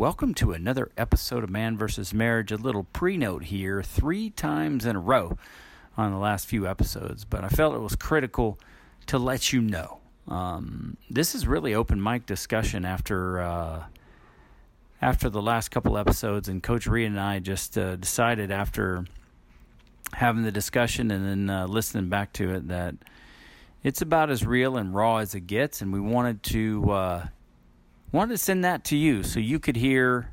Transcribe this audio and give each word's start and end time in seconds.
welcome 0.00 0.32
to 0.32 0.52
another 0.52 0.90
episode 0.96 1.44
of 1.44 1.50
Man 1.50 1.76
vs. 1.76 2.14
Marriage. 2.14 2.50
A 2.50 2.56
little 2.56 2.84
pre 2.84 3.18
note 3.18 3.44
here, 3.44 3.82
three 3.82 4.30
times 4.30 4.86
in 4.86 4.96
a 4.96 4.98
row 4.98 5.36
on 5.94 6.10
the 6.10 6.16
last 6.16 6.46
few 6.46 6.66
episodes, 6.66 7.26
but 7.26 7.44
I 7.44 7.50
felt 7.50 7.74
it 7.74 7.80
was 7.80 7.96
critical 7.96 8.58
to 9.08 9.18
let 9.18 9.52
you 9.52 9.60
know. 9.60 9.98
Um, 10.26 10.96
this 11.10 11.34
is 11.34 11.46
really 11.46 11.74
open 11.74 12.02
mic 12.02 12.24
discussion 12.24 12.86
after 12.86 13.42
uh, 13.42 13.84
after 15.02 15.28
the 15.28 15.42
last 15.42 15.68
couple 15.68 15.98
episodes, 15.98 16.48
and 16.48 16.62
Coach 16.62 16.86
Reed 16.86 17.08
and 17.08 17.20
I 17.20 17.38
just 17.38 17.76
uh, 17.76 17.96
decided 17.96 18.50
after 18.50 19.04
having 20.14 20.44
the 20.44 20.52
discussion 20.52 21.10
and 21.10 21.26
then 21.26 21.54
uh, 21.54 21.66
listening 21.66 22.08
back 22.08 22.32
to 22.34 22.54
it 22.54 22.68
that 22.68 22.94
it's 23.82 24.00
about 24.00 24.30
as 24.30 24.46
real 24.46 24.78
and 24.78 24.94
raw 24.94 25.18
as 25.18 25.34
it 25.34 25.40
gets, 25.40 25.82
and 25.82 25.92
we 25.92 26.00
wanted 26.00 26.42
to 26.44 26.90
uh, 26.90 27.26
wanted 28.12 28.32
to 28.32 28.38
send 28.38 28.64
that 28.64 28.84
to 28.84 28.96
you 28.96 29.22
so 29.22 29.40
you 29.40 29.58
could 29.58 29.76
hear 29.76 30.30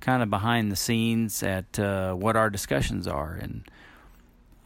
kind 0.00 0.22
of 0.22 0.30
behind 0.30 0.70
the 0.70 0.76
scenes 0.76 1.42
at 1.42 1.78
uh, 1.78 2.12
what 2.14 2.36
our 2.36 2.50
discussions 2.50 3.08
are 3.08 3.32
and 3.32 3.64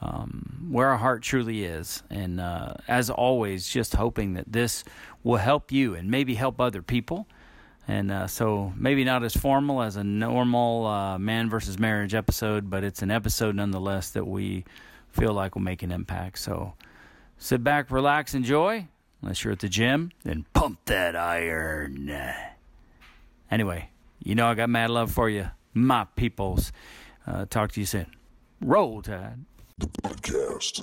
um, 0.00 0.68
where 0.70 0.88
our 0.88 0.96
heart 0.96 1.22
truly 1.22 1.64
is. 1.64 2.02
And 2.10 2.40
uh, 2.40 2.74
as 2.86 3.10
always, 3.10 3.68
just 3.68 3.94
hoping 3.94 4.34
that 4.34 4.52
this 4.52 4.84
will 5.22 5.36
help 5.36 5.72
you 5.72 5.94
and 5.94 6.10
maybe 6.10 6.34
help 6.34 6.60
other 6.60 6.82
people. 6.82 7.26
And 7.86 8.10
uh, 8.10 8.26
so, 8.26 8.72
maybe 8.76 9.02
not 9.02 9.24
as 9.24 9.34
formal 9.34 9.80
as 9.80 9.96
a 9.96 10.04
normal 10.04 10.86
uh, 10.86 11.18
man 11.18 11.48
versus 11.48 11.78
marriage 11.78 12.14
episode, 12.14 12.68
but 12.68 12.84
it's 12.84 13.00
an 13.00 13.10
episode 13.10 13.54
nonetheless 13.54 14.10
that 14.10 14.26
we 14.26 14.66
feel 15.08 15.32
like 15.32 15.54
will 15.54 15.62
make 15.62 15.82
an 15.82 15.90
impact. 15.90 16.38
So, 16.38 16.74
sit 17.38 17.64
back, 17.64 17.90
relax, 17.90 18.34
enjoy. 18.34 18.88
Unless 19.22 19.42
you're 19.44 19.52
at 19.52 19.58
the 19.58 19.68
gym, 19.68 20.12
then 20.22 20.46
pump 20.52 20.78
that 20.86 21.16
iron. 21.16 22.08
Anyway, 23.50 23.90
you 24.22 24.34
know 24.34 24.46
I 24.46 24.54
got 24.54 24.70
mad 24.70 24.90
love 24.90 25.10
for 25.10 25.28
you, 25.28 25.50
my 25.74 26.04
peoples. 26.16 26.72
Uh, 27.26 27.44
talk 27.48 27.72
to 27.72 27.80
you 27.80 27.86
soon. 27.86 28.06
Roll 28.60 29.02
Tide. 29.02 29.44
The 29.76 29.86
podcast. 30.02 30.80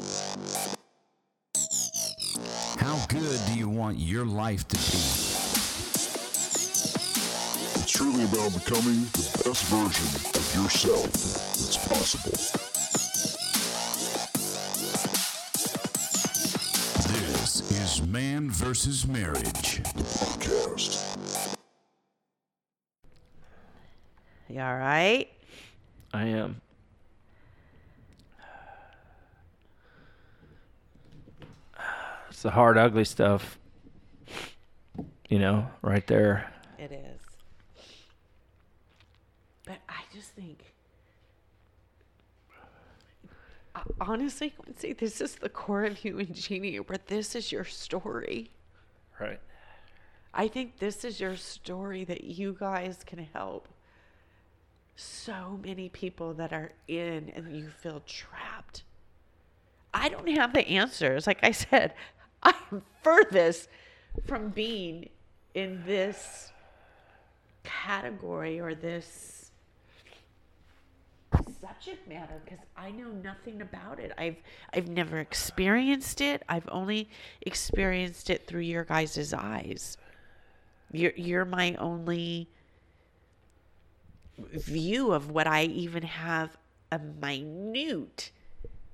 How 2.80 3.06
good 3.08 3.40
do 3.48 3.58
you 3.58 3.70
want 3.70 3.98
your 4.00 4.26
life 4.26 4.68
to 4.68 4.76
be? 4.76 4.81
It's 7.81 7.92
truly 7.92 8.24
about 8.26 8.54
becoming 8.54 9.06
the 9.14 9.42
best 9.46 9.66
version 9.66 10.08
of 10.36 10.56
yourself 10.56 11.12
that's 11.12 11.78
possible. 11.88 12.75
This 17.96 18.06
Man 18.06 18.52
versus 18.52 19.08
Marriage. 19.08 19.78
The 19.78 20.04
podcast. 20.04 21.56
You 24.50 24.60
all 24.60 24.76
right? 24.76 25.30
I 26.14 26.26
am. 26.26 26.60
It's 32.30 32.42
the 32.42 32.52
hard, 32.52 32.78
ugly 32.78 33.06
stuff. 33.06 33.58
You 35.30 35.40
know, 35.40 35.70
right 35.82 36.06
there. 36.06 36.52
It 36.78 36.92
is. 36.92 37.22
But 39.66 39.78
I 39.88 40.02
just 40.14 40.32
think, 40.32 40.59
I- 43.74 43.75
honestly, 44.02 44.52
Quincy, 44.52 44.94
this 44.94 45.22
is 45.22 45.36
the 45.36 45.50
core 45.50 45.86
of 45.86 46.03
you 46.03 46.19
and 46.19 46.33
Jeannie, 46.33 46.78
where 46.78 47.00
this 47.08 47.36
is 47.36 47.52
your 47.52 47.66
story. 47.66 48.52
Right. 49.19 49.39
I 50.33 50.47
think 50.47 50.80
this 50.80 51.05
is 51.05 51.19
your 51.19 51.36
story 51.38 52.03
that 52.03 52.23
you 52.23 52.56
guys 52.59 53.00
can 53.06 53.28
help 53.33 53.69
so 54.95 55.59
many 55.63 55.89
people 55.89 56.33
that 56.33 56.53
are 56.53 56.72
in 56.88 57.31
and 57.36 57.56
you 57.56 57.69
feel 57.69 58.02
trapped. 58.06 58.83
I 59.94 60.09
don't 60.09 60.28
have 60.29 60.53
the 60.53 60.68
answers. 60.68 61.25
Like 61.25 61.40
I 61.44 61.51
said, 61.51 61.94
I'm 62.44 62.84
furthest 63.01 63.69
from 64.25 64.50
being 64.50 65.09
in 65.53 65.84
this 65.85 66.51
category 67.63 68.59
or 68.59 68.75
this 68.75 69.44
subject 71.66 72.08
matter 72.08 72.42
because 72.44 72.59
I 72.78 72.92
know 72.92 73.09
nothing 73.09 73.62
about 73.62 74.00
it. 74.00 74.12
I've 74.18 74.38
I've 74.74 74.88
never 74.88 75.20
experienced 75.20 76.22
it. 76.22 76.44
I've 76.50 76.68
only 76.72 77.09
experienced 77.42 78.30
it 78.30 78.46
through 78.48 78.62
your 78.62 78.84
guys' 78.84 79.34
eyes. 79.34 79.98
You're 80.92 81.14
you're 81.16 81.46
my 81.46 81.75
only 81.75 82.48
view 84.38 85.14
of 85.14 85.31
what 85.31 85.48
I 85.48 85.64
even 85.64 86.04
have 86.04 86.58
a 86.92 87.00
minute 87.00 88.31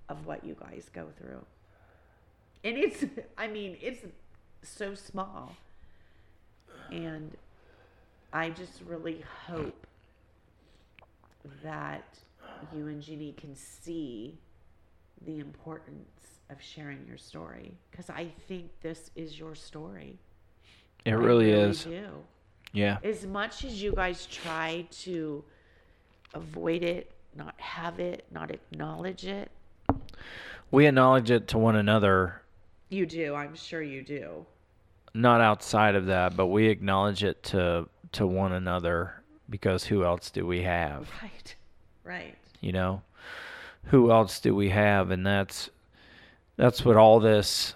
of 0.07 0.25
what 0.25 0.43
you 0.43 0.55
guys 0.59 0.89
go 0.93 1.07
through. 1.17 1.45
And 2.63 2.77
it's 2.77 3.03
I 3.37 3.47
mean, 3.47 3.77
it's 3.81 4.05
so 4.63 4.95
small. 4.95 5.55
And 6.91 7.35
I 8.33 8.49
just 8.49 8.81
really 8.85 9.23
hope 9.47 9.87
that 11.63 12.03
you 12.75 12.87
and 12.87 13.01
Jeannie 13.01 13.33
can 13.33 13.55
see 13.55 14.37
the 15.25 15.39
importance 15.39 16.39
of 16.49 16.61
sharing 16.61 17.05
your 17.07 17.17
story 17.17 17.73
because 17.89 18.09
I 18.09 18.27
think 18.47 18.69
this 18.81 19.11
is 19.15 19.37
your 19.39 19.55
story. 19.55 20.17
It 21.05 21.11
I 21.11 21.13
really 21.13 21.51
is. 21.51 21.83
do. 21.83 22.07
Yeah. 22.73 22.97
As 23.03 23.25
much 23.25 23.63
as 23.65 23.81
you 23.81 23.93
guys 23.93 24.25
try 24.27 24.87
to 25.01 25.43
avoid 26.33 26.83
it, 26.83 27.11
not 27.35 27.53
have 27.59 27.99
it, 27.99 28.25
not 28.31 28.51
acknowledge 28.51 29.25
it, 29.25 29.49
We 30.71 30.85
acknowledge 30.87 31.31
it 31.31 31.47
to 31.49 31.57
one 31.57 31.75
another, 31.75 32.41
you 32.89 33.05
do. 33.05 33.35
I'm 33.35 33.55
sure 33.55 33.81
you 33.81 34.01
do. 34.03 34.45
not 35.13 35.41
outside 35.41 35.95
of 35.95 36.05
that, 36.07 36.35
but 36.37 36.47
we 36.47 36.67
acknowledge 36.67 37.23
it 37.23 37.43
to 37.43 37.87
to 38.13 38.27
one 38.27 38.51
another 38.53 39.21
because 39.49 39.85
who 39.85 40.03
else 40.03 40.29
do 40.31 40.45
we 40.45 40.63
have? 40.63 41.09
Right. 41.21 41.55
Right. 42.03 42.35
you 42.59 42.71
know? 42.71 43.01
Who 43.85 44.11
else 44.11 44.39
do 44.39 44.55
we 44.55 44.69
have? 44.69 45.11
And 45.11 45.25
that's 45.25 45.69
that's 46.55 46.85
what 46.85 46.97
all 46.97 47.19
this 47.19 47.73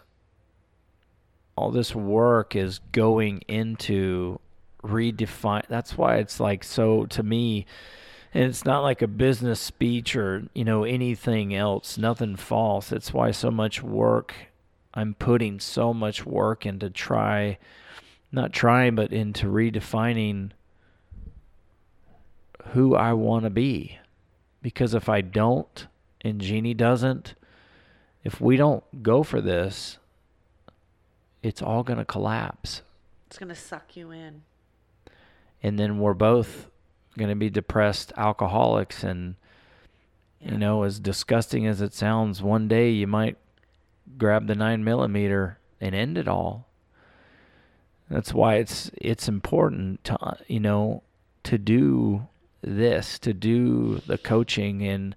all 1.55 1.71
this 1.71 1.95
work 1.95 2.55
is 2.55 2.79
going 2.91 3.41
into 3.47 4.39
redefine 4.83 5.65
that's 5.67 5.97
why 5.97 6.17
it's 6.17 6.39
like 6.39 6.63
so 6.63 7.05
to 7.07 7.23
me 7.23 7.65
and 8.33 8.43
it's 8.43 8.65
not 8.65 8.83
like 8.83 9.01
a 9.01 9.07
business 9.07 9.59
speech 9.59 10.15
or 10.15 10.43
you 10.53 10.63
know 10.63 10.83
anything 10.83 11.55
else 11.55 11.97
nothing 11.97 12.35
false. 12.35 12.91
It's 12.91 13.11
why 13.13 13.31
so 13.31 13.49
much 13.49 13.81
work 13.81 14.35
i'm 14.93 15.15
putting 15.15 15.59
so 15.59 15.93
much 15.93 16.25
work 16.25 16.65
into 16.65 16.89
try 16.89 17.57
not 18.31 18.53
trying 18.53 18.93
but 18.93 19.11
into 19.11 19.47
redefining 19.47 20.51
who 22.73 22.95
i 22.95 23.13
want 23.13 23.45
to 23.45 23.49
be 23.49 23.97
because 24.65 24.95
if 24.95 25.07
I 25.07 25.21
don't 25.21 25.85
and 26.21 26.41
Jeannie 26.41 26.73
doesn't, 26.73 27.35
if 28.23 28.41
we 28.41 28.57
don't 28.57 29.03
go 29.03 29.21
for 29.21 29.39
this, 29.39 29.99
it's 31.43 31.61
all 31.61 31.83
going 31.83 31.99
to 31.99 32.03
collapse. 32.05 32.81
It's 33.27 33.37
going 33.37 33.49
to 33.49 33.55
suck 33.55 33.95
you 33.95 34.09
in. 34.09 34.41
And 35.61 35.77
then 35.77 35.99
we're 35.99 36.15
both 36.15 36.71
going 37.15 37.29
to 37.29 37.35
be 37.35 37.51
depressed 37.51 38.11
alcoholics. 38.17 39.03
And, 39.03 39.35
Yeah. 40.41 40.53
you 40.53 40.57
know, 40.57 40.81
as 40.81 40.99
disgusting 40.99 41.67
as 41.67 41.79
it 41.79 41.93
sounds, 41.93 42.41
one 42.41 42.67
day 42.67 42.89
you 42.89 43.05
might 43.05 43.37
grab 44.17 44.47
the 44.47 44.55
nine 44.55 44.83
millimeter 44.83 45.59
and 45.79 45.93
end 45.93 46.17
it 46.17 46.27
all. 46.27 46.65
That's 48.09 48.33
why 48.33 48.55
it's 48.55 48.89
it's 48.97 49.27
important 49.27 50.03
to 50.05 50.37
you 50.47 50.59
know 50.59 51.03
to 51.43 51.59
do 51.59 52.27
this, 52.65 53.19
to 53.19 53.33
do 53.33 54.01
the 54.07 54.17
coaching 54.17 54.81
and 54.83 55.15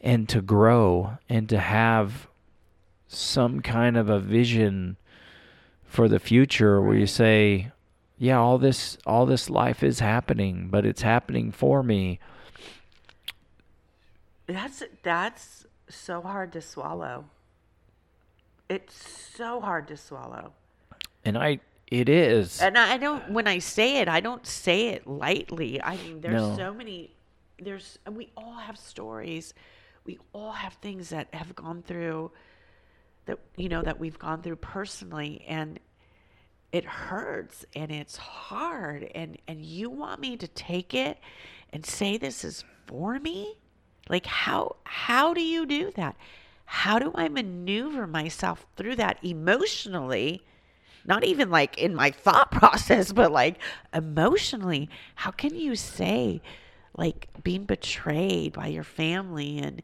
and 0.00 0.28
to 0.30 0.40
grow 0.40 1.18
and 1.28 1.48
to 1.48 1.58
have 1.58 2.26
some 3.06 3.60
kind 3.60 3.96
of 3.96 4.08
a 4.08 4.18
vision 4.18 4.96
for 5.84 6.08
the 6.08 6.18
future 6.18 6.80
where 6.80 6.96
you 6.96 7.06
say, 7.06 7.70
yeah, 8.16 8.38
all 8.38 8.58
this 8.58 8.96
all 9.06 9.26
this 9.26 9.50
life 9.50 9.82
is 9.82 10.00
happening, 10.00 10.68
but 10.70 10.86
it's 10.86 11.02
happening 11.02 11.50
for 11.50 11.82
me. 11.82 12.18
That's 14.46 14.82
that's 15.02 15.66
so 15.88 16.22
hard 16.22 16.52
to 16.52 16.60
swallow. 16.60 17.26
It's 18.68 18.94
so 19.36 19.60
hard 19.60 19.88
to 19.88 19.96
swallow. 19.96 20.52
And 21.24 21.36
I 21.36 21.60
it 21.90 22.08
is. 22.08 22.60
And 22.60 22.78
I 22.78 22.94
I 22.94 22.96
don't 22.98 23.30
when 23.30 23.46
I 23.46 23.58
say 23.58 23.98
it, 23.98 24.08
I 24.08 24.20
don't 24.20 24.46
say 24.46 24.88
it 24.88 25.06
lightly. 25.06 25.82
I 25.82 25.96
mean, 25.96 26.20
there's 26.20 26.34
No. 26.34 26.56
so 26.56 26.74
many 26.74 27.14
there's 27.58 27.98
and 28.06 28.16
we 28.16 28.30
all 28.36 28.54
have 28.54 28.76
stories. 28.78 29.52
We 30.04 30.18
all 30.32 30.52
have 30.52 30.74
things 30.74 31.10
that 31.10 31.28
have 31.34 31.54
gone 31.54 31.82
through 31.82 32.30
that 33.26 33.38
you 33.56 33.68
know 33.68 33.82
that 33.82 33.98
we've 34.00 34.18
gone 34.18 34.42
through 34.42 34.56
personally 34.56 35.44
and 35.46 35.78
it 36.72 36.84
hurts 36.84 37.66
and 37.74 37.90
it's 37.90 38.16
hard 38.16 39.02
and 39.14 39.36
and 39.46 39.64
you 39.64 39.90
want 39.90 40.20
me 40.20 40.36
to 40.36 40.48
take 40.48 40.94
it 40.94 41.18
and 41.72 41.84
say 41.84 42.16
this 42.16 42.44
is 42.44 42.64
for 42.86 43.18
me 43.18 43.58
like 44.08 44.24
how 44.26 44.76
how 44.84 45.34
do 45.34 45.42
you 45.42 45.66
do 45.66 45.90
that 45.96 46.16
how 46.64 46.98
do 46.98 47.12
i 47.14 47.28
maneuver 47.28 48.06
myself 48.06 48.66
through 48.76 48.96
that 48.96 49.18
emotionally 49.22 50.42
not 51.06 51.24
even 51.24 51.50
like 51.50 51.78
in 51.78 51.94
my 51.94 52.10
thought 52.10 52.50
process 52.52 53.12
but 53.12 53.32
like 53.32 53.58
emotionally 53.94 54.88
how 55.16 55.30
can 55.30 55.54
you 55.54 55.74
say 55.76 56.40
like 56.96 57.28
being 57.42 57.64
betrayed 57.64 58.52
by 58.52 58.66
your 58.66 58.84
family 58.84 59.58
and 59.58 59.82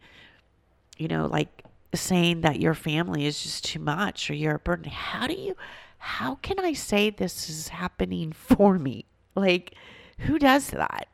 you 0.99 1.09
know 1.09 1.27
like 1.27 1.63
saying 1.95 2.43
that 2.43 2.61
your 2.61 2.75
family 2.75 3.27
is 3.27 3.43
just 3.43 3.65
too 3.65 3.79
much 3.79 4.31
or 4.31 4.35
you're 4.35 4.57
a 4.57 4.59
burden? 4.59 4.91
How 4.91 5.27
do 5.27 5.35
you 5.35 5.57
how 5.99 6.37
can 6.37 6.61
i 6.61 6.73
say 6.73 7.11
this 7.11 7.49
is 7.49 7.69
happening 7.69 8.33
for 8.33 8.79
me? 8.79 9.05
Like 9.35 9.75
who 10.21 10.39
does 10.39 10.69
that? 10.69 11.09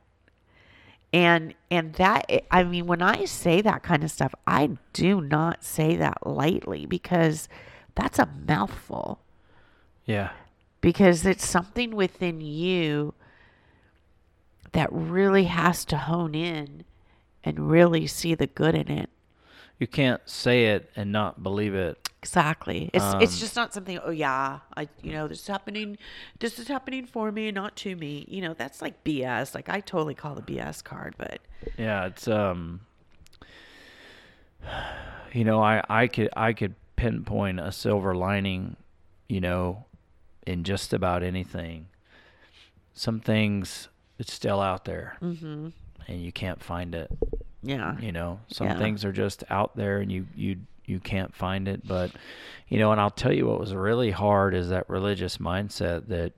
And 1.11 1.53
and 1.69 1.93
that 1.93 2.25
eh, 2.29 2.39
i 2.49 2.63
mean 2.63 2.87
when 2.87 3.01
i 3.01 3.25
say 3.25 3.61
that 3.61 3.83
kind 3.83 4.03
of 4.03 4.09
stuff 4.09 4.33
i 4.47 4.77
do 4.93 5.21
not 5.21 5.63
say 5.63 5.95
that 5.95 6.25
lightly 6.25 6.87
because 6.87 7.47
that's 7.93 8.17
a 8.17 8.27
mouthful 8.47 9.19
Yeah. 10.05 10.31
because 10.81 11.25
it's 11.25 11.45
something 11.45 11.95
within 11.95 12.41
you 12.41 13.13
that 14.73 14.89
really 14.91 15.45
has 15.45 15.85
to 15.85 15.97
hone 15.97 16.35
in 16.35 16.83
and 17.43 17.69
really 17.69 18.07
see 18.07 18.35
the 18.35 18.47
good 18.47 18.75
in 18.75 18.89
it 18.89 19.09
You 19.79 19.87
can't 19.87 20.21
say 20.25 20.67
it 20.67 20.89
and 20.95 21.11
not 21.11 21.41
believe 21.43 21.73
it. 21.75 21.97
Exactly. 22.21 22.89
It's 22.93 23.03
it's 23.19 23.33
Um, 23.33 23.39
just 23.39 23.55
not 23.55 23.73
something. 23.73 23.99
Oh 23.99 24.11
yeah, 24.11 24.59
I 24.77 24.87
you 25.01 25.11
know 25.11 25.27
this 25.27 25.41
is 25.41 25.47
happening. 25.47 25.97
This 26.39 26.57
is 26.57 26.69
happening 26.69 27.05
for 27.05 27.31
me, 27.33 27.51
not 27.51 27.75
to 27.77 27.95
me. 27.97 28.23
You 28.29 28.41
know 28.41 28.53
that's 28.53 28.81
like 28.81 29.03
BS. 29.03 29.53
Like 29.53 29.67
I 29.67 29.81
totally 29.81 30.15
call 30.15 30.33
the 30.35 30.41
BS 30.41 30.81
card, 30.83 31.15
but 31.17 31.41
Yeah, 31.77 32.05
it's 32.05 32.27
um 32.29 32.81
you 35.33 35.43
know, 35.43 35.61
I 35.61 35.83
I 35.89 36.07
could 36.07 36.29
I 36.35 36.53
could 36.53 36.75
pinpoint 36.95 37.59
a 37.59 37.71
silver 37.71 38.15
lining, 38.15 38.75
you 39.27 39.41
know, 39.41 39.85
in 40.45 40.63
just 40.63 40.93
about 40.93 41.23
anything. 41.23 41.87
Some 42.93 43.19
things 43.19 43.89
it's 44.19 44.31
still 44.33 44.59
out 44.61 44.85
there. 44.85 45.17
Mm-hmm. 45.21 45.69
And 46.07 46.21
you 46.21 46.31
can't 46.31 46.61
find 46.61 46.93
it, 46.93 47.09
yeah, 47.61 47.97
you 47.99 48.11
know. 48.11 48.39
Some 48.49 48.67
Yeah. 48.67 48.77
things 48.77 49.05
are 49.05 49.13
just 49.13 49.43
out 49.49 49.75
there 49.75 49.99
and 49.99 50.11
you 50.11 50.27
you 50.35 50.57
you 50.85 50.99
can't 50.99 51.33
find 51.33 51.67
it, 51.69 51.87
but 51.87 52.11
you 52.67 52.77
know, 52.77 52.91
and 52.91 52.99
I'll 52.99 53.09
tell 53.09 53.31
you 53.31 53.47
what 53.47 53.59
was 53.59 53.73
really 53.73 54.11
hard 54.11 54.53
is 54.53 54.67
that 54.69 54.89
religious 54.89 55.37
mindset 55.37 56.07
that 56.09 56.33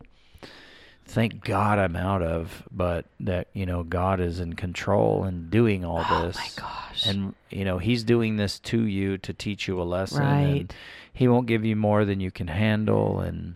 thank 1.06 1.44
God 1.44 1.80
I'm 1.80 1.96
out 1.96 2.22
of, 2.22 2.64
but 2.72 3.06
that 3.20 3.48
you 3.54 3.66
know 3.66 3.84
God 3.84 4.20
is 4.20 4.40
in 4.40 4.54
control 4.54 5.24
and 5.24 5.50
doing 5.50 5.84
all 5.84 6.06
Oh 6.08 6.28
this. 6.28 6.38
my 6.38 6.50
gosh. 6.64 7.06
And 7.08 7.34
you 7.50 7.66
know 7.66 7.80
He's 7.80 8.04
doing 8.04 8.38
this 8.38 8.60
to 8.60 8.84
you 8.86 9.18
to 9.20 9.34
teach 9.34 9.68
you 9.68 9.82
a 9.82 9.84
lesson. 9.84 10.22
Right. 10.22 10.74
he 11.12 11.28
won't 11.28 11.48
give 11.48 11.66
you 11.66 11.76
more 11.76 12.06
than 12.06 12.20
you 12.20 12.30
can 12.32 12.48
handle, 12.48 13.20
and 13.20 13.56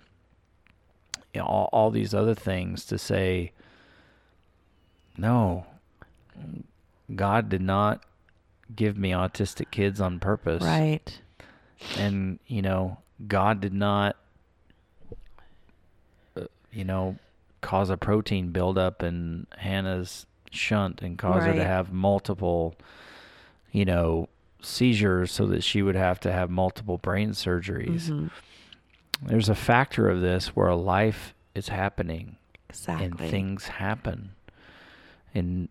you 1.34 1.42
know 1.42 1.46
all, 1.48 1.70
all 1.72 1.92
these 1.92 2.14
other 2.14 2.36
things 2.36 2.86
to 2.86 2.98
say. 2.98 3.52
No, 5.18 5.66
God 7.14 7.50
did 7.50 7.62
not 7.62 8.04
give 8.76 8.98
me 8.98 9.12
autistic 9.12 9.72
kids 9.72 10.00
on 10.00 10.20
purpose 10.20 10.64
right, 10.64 11.20
and 11.98 12.38
you 12.46 12.62
know 12.62 12.98
god 13.28 13.60
did 13.60 13.74
not 13.74 14.16
uh, 16.38 16.44
you 16.72 16.84
know 16.84 17.18
cause 17.62 17.90
a 17.90 17.98
protein 17.98 18.52
buildup 18.52 19.02
in 19.02 19.48
hannah's 19.58 20.26
shunt 20.52 21.02
and 21.02 21.18
cause 21.18 21.44
her 21.44 21.54
to 21.54 21.64
have 21.64 21.92
multiple 21.92 22.76
you 23.72 23.86
know 23.86 24.30
seizures 24.62 25.31
so 25.31 25.46
that 25.48 25.64
she 25.64 25.81
would 25.81 25.96
have 25.96 26.20
to 26.20 26.31
have 26.31 26.50
multiple 26.50 26.98
brain 27.00 27.31
surgeries 27.31 28.04
Mm-hmm. 28.10 28.28
There's 29.21 29.50
a 29.50 29.56
factor 29.56 30.10
of 30.10 30.21
this 30.21 30.56
where 30.56 30.68
a 30.68 30.75
life 30.75 31.33
is 31.56 31.69
happening 31.69 32.38
exactly. 32.69 33.06
and 33.06 33.18
things 33.18 33.68
happen. 33.68 34.31
And 35.33 35.69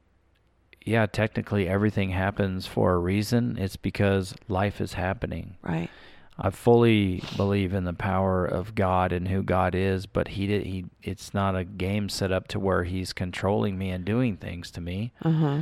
yeah 0.84 1.06
technically 1.06 1.68
everything 1.68 2.10
happens 2.10 2.66
for 2.66 2.94
a 2.94 2.98
reason. 2.98 3.56
It's 3.58 3.76
because 3.76 4.34
life 4.48 4.80
is 4.80 4.94
happening. 4.94 5.56
Right, 5.62 5.90
I 6.38 6.50
fully 6.50 7.22
believe 7.36 7.74
in 7.74 7.84
the 7.84 7.92
power 7.92 8.44
of 8.44 8.74
God 8.74 9.12
and 9.12 9.28
who 9.28 9.42
God 9.42 9.74
is, 9.74 10.06
but 10.06 10.28
he 10.28 10.46
did 10.46 10.64
he 10.64 10.86
it's 11.02 11.34
not 11.34 11.56
a 11.56 11.64
game 11.64 12.08
set 12.08 12.32
up 12.32 12.48
to 12.48 12.58
where 12.60 12.84
he's 12.84 13.12
controlling 13.12 13.76
me 13.78 13.90
and 13.90 14.04
doing 14.04 14.36
things 14.36 14.70
to 14.72 14.80
me. 14.80 15.12
uh 15.22 15.30
huh, 15.30 15.60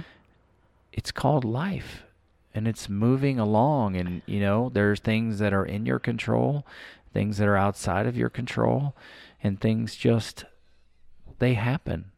It's 0.93 1.11
called 1.13 1.45
life 1.45 2.03
and 2.55 2.67
it's 2.69 2.89
moving 2.89 3.39
along 3.39 3.97
and 3.97 4.23
you 4.27 4.41
know, 4.41 4.71
there's 4.73 5.01
things 5.01 5.39
that 5.41 5.53
are 5.53 5.65
in 5.67 5.87
your 5.87 5.99
control, 5.99 6.67
things 7.17 7.39
that 7.39 7.49
are 7.49 7.57
outside 7.57 8.07
of 8.07 8.17
your 8.17 8.29
control, 8.31 8.95
and 9.43 9.59
things 9.61 9.95
just 9.97 10.45
they 11.39 11.55
happen. 11.55 12.11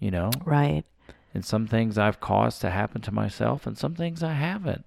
You 0.00 0.10
know? 0.10 0.30
right, 0.44 0.84
And 1.32 1.44
some 1.44 1.66
things 1.66 1.96
I've 1.96 2.20
caused 2.20 2.60
to 2.62 2.70
happen 2.70 3.00
to 3.02 3.12
myself 3.12 3.66
and 3.66 3.78
some 3.78 3.94
things 3.94 4.22
I 4.22 4.32
haven't. 4.34 4.84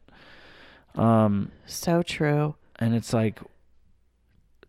Um 0.96 1.52
so 1.66 2.02
true. 2.04 2.56
and 2.80 2.94
it's 2.96 3.14
like 3.14 3.40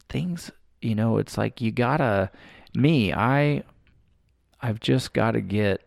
things 0.08 0.50
you 0.80 0.94
know 0.94 1.18
it's 1.18 1.36
like 1.36 1.60
you 1.60 1.70
gotta 1.70 2.30
me 2.74 3.12
i 3.12 3.62
i've 4.62 4.80
just 4.80 5.12
gotta 5.12 5.40
get 5.40 5.86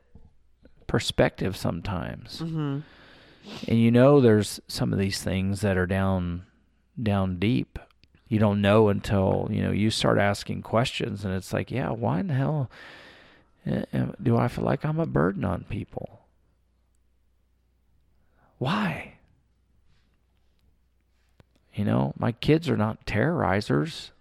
perspective 0.88 1.56
sometimes 1.58 2.40
Mm-hmm. 2.40 2.80
and 3.68 3.80
you 3.80 3.90
know 3.90 4.22
there's 4.22 4.60
some 4.68 4.94
of 4.94 5.00
these 5.00 5.22
things 5.24 5.62
that 5.62 5.78
are 5.78 5.88
down 5.88 6.44
down 7.02 7.40
deep 7.40 7.80
you 8.32 8.40
don't 8.40 8.62
know 8.62 8.88
until 8.88 9.50
you 9.52 9.62
know 9.62 9.72
you 9.72 9.90
start 9.92 10.18
asking 10.18 10.62
questions 10.62 11.26
and 11.26 11.34
it's 11.34 11.52
like 11.52 11.70
yeah 11.70 11.90
why 11.90 12.22
in 12.22 12.28
the 12.28 12.34
hell 12.34 12.70
eh, 13.66 13.84
do 14.24 14.38
i 14.38 14.48
feel 14.48 14.64
like 14.64 14.86
i'm 14.86 15.00
a 15.00 15.06
burden 15.06 15.44
on 15.44 15.66
people? 15.70 16.20
Why? 18.58 19.16
You 21.74 21.84
know 21.86 22.14
my 22.18 22.32
kids 22.32 22.70
are 22.70 22.78
not 22.78 23.06
terrorizers. 23.06 24.12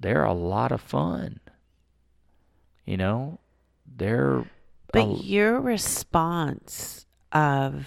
They're 0.00 0.24
a 0.24 0.32
lot 0.32 0.72
of 0.72 0.80
fun. 0.80 1.40
You 2.84 2.96
know 2.96 3.38
they're 3.86 4.44
But 4.92 5.06
a- 5.06 5.22
your 5.22 5.60
response 5.60 7.06
of 7.32 7.86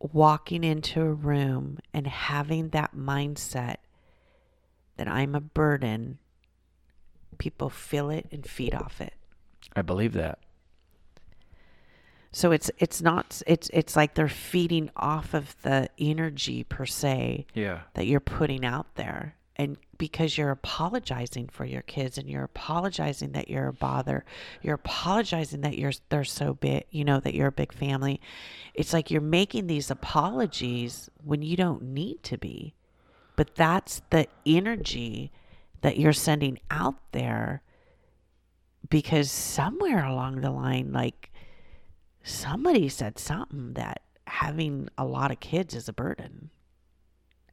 walking 0.00 0.64
into 0.64 1.00
a 1.02 1.12
room 1.12 1.78
and 1.94 2.06
having 2.06 2.70
that 2.70 2.96
mindset 2.96 3.76
that 4.96 5.06
I'm 5.06 5.34
a 5.34 5.40
burden, 5.40 6.18
people 7.38 7.70
feel 7.70 8.10
it 8.10 8.26
and 8.32 8.44
feed 8.46 8.74
off 8.74 9.00
it. 9.00 9.14
i 9.76 9.82
believe 9.82 10.12
that 10.14 10.38
So 12.32 12.52
it's 12.52 12.70
it's 12.78 13.00
not 13.02 13.42
it's 13.46 13.70
it's 13.72 13.96
like 13.96 14.14
they're 14.14 14.28
feeding 14.28 14.90
off 14.96 15.34
of 15.34 15.54
the 15.62 15.88
energy 15.98 16.64
per 16.64 16.86
se 16.86 17.46
yeah 17.54 17.80
that 17.94 18.06
you're 18.06 18.20
putting 18.20 18.64
out 18.64 18.94
there. 18.94 19.34
And 19.60 19.76
because 19.98 20.38
you're 20.38 20.52
apologizing 20.52 21.48
for 21.48 21.66
your 21.66 21.82
kids 21.82 22.16
and 22.16 22.30
you're 22.30 22.44
apologizing 22.44 23.32
that 23.32 23.50
you're 23.50 23.68
a 23.68 23.74
bother, 23.74 24.24
you're 24.62 24.76
apologizing 24.76 25.60
that 25.60 25.76
you're 25.76 25.92
they're 26.08 26.24
so 26.24 26.54
big, 26.54 26.84
you 26.90 27.04
know, 27.04 27.20
that 27.20 27.34
you're 27.34 27.48
a 27.48 27.52
big 27.52 27.74
family. 27.74 28.22
It's 28.72 28.94
like 28.94 29.10
you're 29.10 29.20
making 29.20 29.66
these 29.66 29.90
apologies 29.90 31.10
when 31.22 31.42
you 31.42 31.58
don't 31.58 31.82
need 31.82 32.22
to 32.22 32.38
be. 32.38 32.72
But 33.36 33.54
that's 33.54 34.00
the 34.08 34.28
energy 34.46 35.30
that 35.82 35.98
you're 35.98 36.14
sending 36.14 36.58
out 36.70 36.96
there 37.12 37.60
because 38.88 39.30
somewhere 39.30 40.02
along 40.02 40.40
the 40.40 40.50
line 40.50 40.90
like 40.90 41.30
somebody 42.22 42.88
said 42.88 43.18
something 43.18 43.74
that 43.74 44.00
having 44.26 44.88
a 44.96 45.04
lot 45.04 45.30
of 45.30 45.40
kids 45.40 45.74
is 45.74 45.86
a 45.86 45.92
burden. 45.92 46.48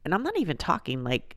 And 0.06 0.14
I'm 0.14 0.22
not 0.22 0.38
even 0.38 0.56
talking 0.56 1.04
like 1.04 1.36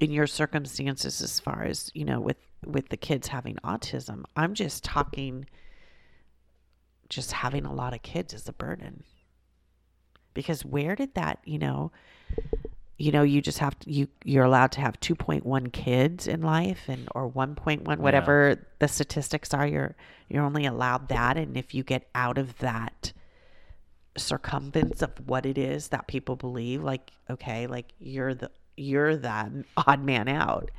in 0.00 0.10
your 0.10 0.26
circumstances 0.26 1.20
as 1.20 1.40
far 1.40 1.64
as, 1.64 1.90
you 1.94 2.04
know, 2.04 2.20
with 2.20 2.36
with 2.64 2.88
the 2.88 2.96
kids 2.96 3.28
having 3.28 3.56
autism. 3.64 4.24
I'm 4.36 4.54
just 4.54 4.84
talking 4.84 5.46
just 7.08 7.32
having 7.32 7.64
a 7.64 7.72
lot 7.72 7.94
of 7.94 8.02
kids 8.02 8.34
is 8.34 8.48
a 8.48 8.52
burden. 8.52 9.02
Because 10.34 10.64
where 10.64 10.94
did 10.94 11.14
that, 11.14 11.38
you 11.44 11.58
know, 11.58 11.90
you 12.98 13.12
know, 13.12 13.22
you 13.22 13.40
just 13.40 13.58
have 13.58 13.78
to 13.80 13.90
you 13.90 14.08
you're 14.24 14.44
allowed 14.44 14.72
to 14.72 14.80
have 14.80 15.00
2.1 15.00 15.72
kids 15.72 16.26
in 16.26 16.42
life 16.42 16.88
and 16.88 17.08
or 17.14 17.30
1.1 17.30 17.98
whatever 17.98 18.56
the 18.80 18.88
statistics 18.88 19.54
are 19.54 19.66
you're 19.66 19.94
you're 20.28 20.42
only 20.42 20.66
allowed 20.66 21.08
that 21.08 21.36
and 21.36 21.56
if 21.56 21.74
you 21.74 21.84
get 21.84 22.08
out 22.14 22.38
of 22.38 22.58
that 22.58 23.12
circumference 24.16 25.00
of 25.00 25.12
what 25.26 25.46
it 25.46 25.56
is 25.56 25.88
that 25.88 26.08
people 26.08 26.34
believe 26.34 26.82
like 26.82 27.12
okay 27.30 27.68
like 27.68 27.92
you're 28.00 28.34
the 28.34 28.50
you're 28.78 29.16
the 29.16 29.64
odd 29.76 30.02
man 30.04 30.28
out. 30.28 30.70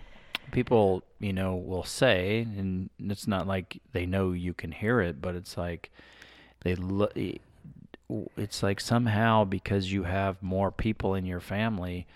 people 0.52 1.04
you 1.20 1.34
know 1.34 1.56
will 1.56 1.84
say 1.84 2.40
and 2.58 2.90
it's 3.00 3.28
not 3.28 3.46
like 3.48 3.80
they 3.94 4.06
know 4.06 4.32
you 4.32 4.54
can 4.54 4.72
hear 4.72 5.00
it 5.02 5.22
but 5.22 5.36
it's 5.36 5.58
like 5.58 5.92
they 6.62 6.76
look 6.76 7.14
it's 8.36 8.64
like 8.64 8.80
somehow 8.80 9.44
because 9.44 9.92
you 9.92 10.04
have 10.04 10.42
more 10.42 10.72
people 10.72 11.14
in 11.14 11.26
your 11.26 11.40
family 11.40 12.08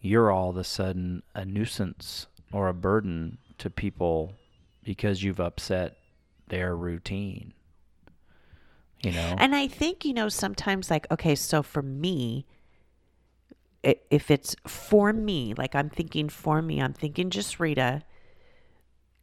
you're 0.00 0.30
all 0.30 0.50
of 0.50 0.56
a 0.56 0.64
sudden 0.64 1.22
a 1.34 1.44
nuisance 1.44 2.26
or 2.52 2.68
a 2.68 2.74
burden 2.74 3.38
to 3.58 3.70
people 3.70 4.32
because 4.82 5.22
you've 5.22 5.38
upset 5.40 5.96
their 6.48 6.74
routine 6.74 7.52
you 9.02 9.12
know 9.12 9.34
And 9.38 9.54
I 9.54 9.66
think, 9.68 10.04
you 10.04 10.12
know, 10.12 10.28
sometimes 10.28 10.90
like, 10.90 11.06
okay, 11.10 11.34
so 11.34 11.62
for 11.62 11.80
me, 11.82 12.44
if 13.82 14.30
it's 14.30 14.54
for 14.66 15.12
me, 15.12 15.54
like 15.56 15.74
I'm 15.74 15.88
thinking 15.88 16.28
for 16.28 16.60
me, 16.60 16.80
I'm 16.80 16.92
thinking 16.92 17.30
just 17.30 17.58
Rita, 17.58 18.02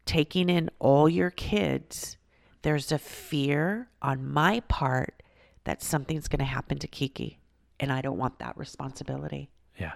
taking 0.05 0.49
in 0.49 0.69
all 0.79 1.07
your 1.07 1.29
kids, 1.29 2.17
there's 2.63 2.91
a 2.91 2.97
fear 2.97 3.89
on 4.01 4.25
my 4.27 4.61
part 4.61 5.21
that 5.65 5.83
something's 5.83 6.27
going 6.27 6.39
to 6.39 6.45
happen 6.45 6.79
to 6.79 6.87
Kiki. 6.87 7.39
And 7.79 7.91
I 7.91 8.01
don't 8.01 8.17
want 8.17 8.39
that 8.39 8.57
responsibility. 8.57 9.49
yeah 9.77 9.93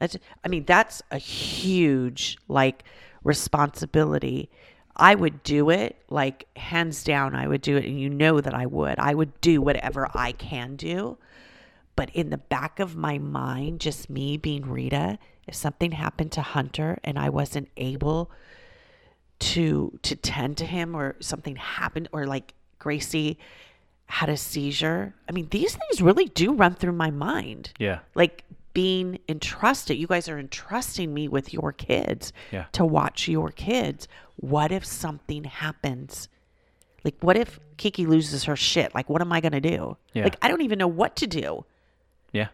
That's, 0.00 0.16
I 0.44 0.48
mean, 0.48 0.64
that's 0.64 1.02
a 1.10 1.18
huge 1.18 2.38
like 2.48 2.82
responsibility. 3.22 4.50
I 4.96 5.14
would 5.14 5.42
do 5.44 5.70
it 5.70 5.96
like 6.08 6.46
hands 6.56 7.04
down. 7.04 7.34
I 7.34 7.46
would 7.46 7.60
do 7.62 7.76
it, 7.76 7.84
and 7.84 8.00
you 8.00 8.10
know 8.10 8.40
that 8.40 8.54
I 8.54 8.66
would. 8.66 8.98
I 8.98 9.14
would 9.14 9.40
do 9.40 9.62
whatever 9.62 10.08
I 10.14 10.32
can 10.32 10.76
do. 10.76 11.16
But 11.96 12.10
in 12.10 12.30
the 12.30 12.38
back 12.38 12.80
of 12.80 12.96
my 12.96 13.18
mind, 13.18 13.80
just 13.80 14.08
me 14.08 14.36
being 14.36 14.62
Rita, 14.62 15.18
if 15.46 15.54
something 15.54 15.92
happened 15.92 16.32
to 16.32 16.42
Hunter 16.42 16.98
and 17.04 17.18
I 17.18 17.28
wasn't 17.28 17.68
able 17.76 18.30
to 19.40 19.98
to 20.02 20.16
tend 20.16 20.56
to 20.58 20.66
him, 20.66 20.94
or 20.94 21.16
something 21.20 21.56
happened, 21.56 22.08
or 22.12 22.26
like 22.26 22.54
Gracie 22.78 23.38
had 24.06 24.28
a 24.28 24.36
seizure. 24.36 25.14
I 25.28 25.32
mean, 25.32 25.48
these 25.50 25.74
things 25.76 26.02
really 26.02 26.26
do 26.26 26.52
run 26.52 26.74
through 26.74 26.92
my 26.92 27.10
mind 27.10 27.72
yeah 27.78 28.00
like 28.14 28.42
being 28.72 29.18
entrusted 29.28 29.96
you 29.96 30.06
guys 30.06 30.28
are 30.28 30.38
entrusting 30.38 31.12
me 31.14 31.26
with 31.28 31.52
your 31.52 31.72
kids 31.72 32.32
Yeah. 32.52 32.64
to 32.72 32.84
watch 32.84 33.26
your 33.28 33.50
kids 33.50 34.06
what 34.36 34.70
if 34.72 34.84
something 34.84 35.42
happens 35.44 36.28
like 37.04 37.16
what 37.20 37.36
if 37.36 37.58
kiki 37.78 38.06
loses 38.06 38.44
her 38.44 38.54
shit 38.56 38.94
like 38.94 39.08
what 39.10 39.20
am 39.20 39.32
i 39.32 39.40
going 39.40 39.52
to 39.52 39.60
do 39.60 39.96
Yeah. 40.12 40.22
like 40.24 40.36
i 40.42 40.46
don't 40.48 40.62
even 40.62 40.78
know 40.78 40.86
what 40.88 41.16
to 41.16 41.26
do 41.26 41.64
yeah 42.32 42.48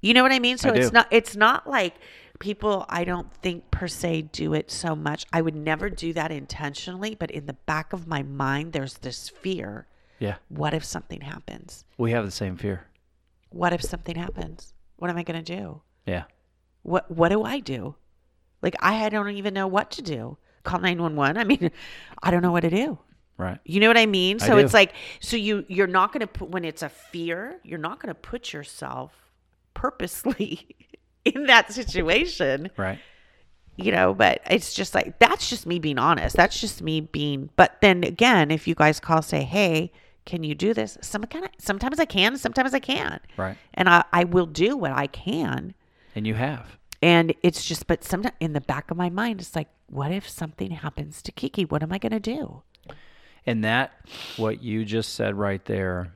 you 0.00 0.14
know 0.14 0.22
what 0.22 0.32
i 0.32 0.38
mean 0.38 0.58
so 0.58 0.70
I 0.70 0.74
it's 0.74 0.90
do. 0.90 0.94
not 0.94 1.08
it's 1.10 1.36
not 1.36 1.68
like 1.68 1.94
people 2.38 2.84
i 2.88 3.04
don't 3.04 3.32
think 3.34 3.70
per 3.70 3.88
se 3.88 4.22
do 4.32 4.52
it 4.54 4.70
so 4.70 4.94
much 4.94 5.24
i 5.32 5.40
would 5.40 5.56
never 5.56 5.88
do 5.88 6.12
that 6.12 6.30
intentionally 6.30 7.14
but 7.14 7.30
in 7.30 7.46
the 7.46 7.54
back 7.54 7.92
of 7.92 8.06
my 8.06 8.22
mind 8.22 8.72
there's 8.72 8.98
this 8.98 9.28
fear 9.28 9.86
yeah 10.18 10.36
what 10.48 10.74
if 10.74 10.84
something 10.84 11.22
happens 11.22 11.84
we 11.96 12.10
have 12.10 12.24
the 12.24 12.30
same 12.30 12.56
fear 12.56 12.86
what 13.50 13.72
if 13.72 13.82
something 13.82 14.16
happens 14.16 14.74
what 14.96 15.10
am 15.10 15.16
i 15.16 15.22
going 15.22 15.42
to 15.42 15.56
do 15.56 15.80
yeah 16.04 16.24
what 16.86 17.10
what 17.10 17.30
do 17.30 17.42
I 17.42 17.58
do? 17.58 17.96
Like 18.62 18.76
I 18.80 19.08
don't 19.08 19.28
even 19.30 19.52
know 19.52 19.66
what 19.66 19.90
to 19.92 20.02
do. 20.02 20.38
Call 20.62 20.80
911. 20.80 21.36
I 21.36 21.44
mean, 21.44 21.70
I 22.22 22.30
don't 22.30 22.42
know 22.42 22.52
what 22.52 22.60
to 22.60 22.70
do. 22.70 22.98
Right 23.38 23.58
You 23.64 23.80
know 23.80 23.88
what 23.88 23.98
I 23.98 24.06
mean? 24.06 24.38
I 24.40 24.46
So 24.46 24.54
do. 24.56 24.58
it's 24.58 24.74
like 24.74 24.92
so 25.20 25.36
you 25.36 25.64
you're 25.68 25.86
not 25.86 26.12
going 26.12 26.20
to 26.20 26.26
put 26.26 26.50
when 26.50 26.64
it's 26.64 26.82
a 26.82 26.88
fear, 26.88 27.60
you're 27.62 27.78
not 27.78 28.00
going 28.00 28.08
to 28.14 28.20
put 28.20 28.52
yourself 28.52 29.12
purposely 29.74 30.66
in 31.24 31.44
that 31.46 31.72
situation, 31.72 32.70
right 32.76 32.98
you 33.78 33.92
know, 33.92 34.14
but 34.14 34.40
it's 34.48 34.72
just 34.72 34.94
like 34.94 35.18
that's 35.18 35.50
just 35.50 35.66
me 35.66 35.78
being 35.78 35.98
honest. 35.98 36.34
That's 36.34 36.58
just 36.58 36.80
me 36.80 37.02
being 37.02 37.50
but 37.56 37.76
then 37.82 38.04
again, 38.04 38.50
if 38.50 38.66
you 38.66 38.74
guys 38.74 38.98
call 39.00 39.20
say, 39.20 39.42
"Hey, 39.42 39.92
can 40.24 40.42
you 40.42 40.54
do 40.54 40.72
this?" 40.72 40.96
Some 41.02 41.22
kind 41.24 41.44
of 41.44 41.50
sometimes 41.58 42.00
I 42.00 42.06
can, 42.06 42.38
sometimes 42.38 42.72
I 42.72 42.78
can't. 42.78 43.20
right 43.36 43.58
And 43.74 43.86
I 43.88 44.02
I 44.14 44.24
will 44.24 44.46
do 44.46 44.78
what 44.78 44.92
I 44.92 45.06
can. 45.08 45.74
and 46.14 46.26
you 46.26 46.34
have 46.34 46.78
And 47.02 47.34
it's 47.42 47.62
just, 47.66 47.86
but 47.86 48.02
sometimes 48.02 48.34
in 48.40 48.54
the 48.54 48.62
back 48.62 48.90
of 48.90 48.96
my 48.96 49.10
mind, 49.10 49.42
it's 49.42 49.54
like, 49.54 49.68
what 49.88 50.10
if 50.10 50.26
something 50.26 50.70
happens 50.70 51.20
to 51.22 51.30
Kiki? 51.30 51.66
What 51.66 51.82
am 51.82 51.92
I 51.92 51.98
going 51.98 52.12
to 52.12 52.18
do? 52.38 52.62
And 53.46 53.64
that, 53.64 53.92
what 54.36 54.62
you 54.62 54.84
just 54.84 55.14
said 55.14 55.36
right 55.36 55.64
there, 55.64 56.12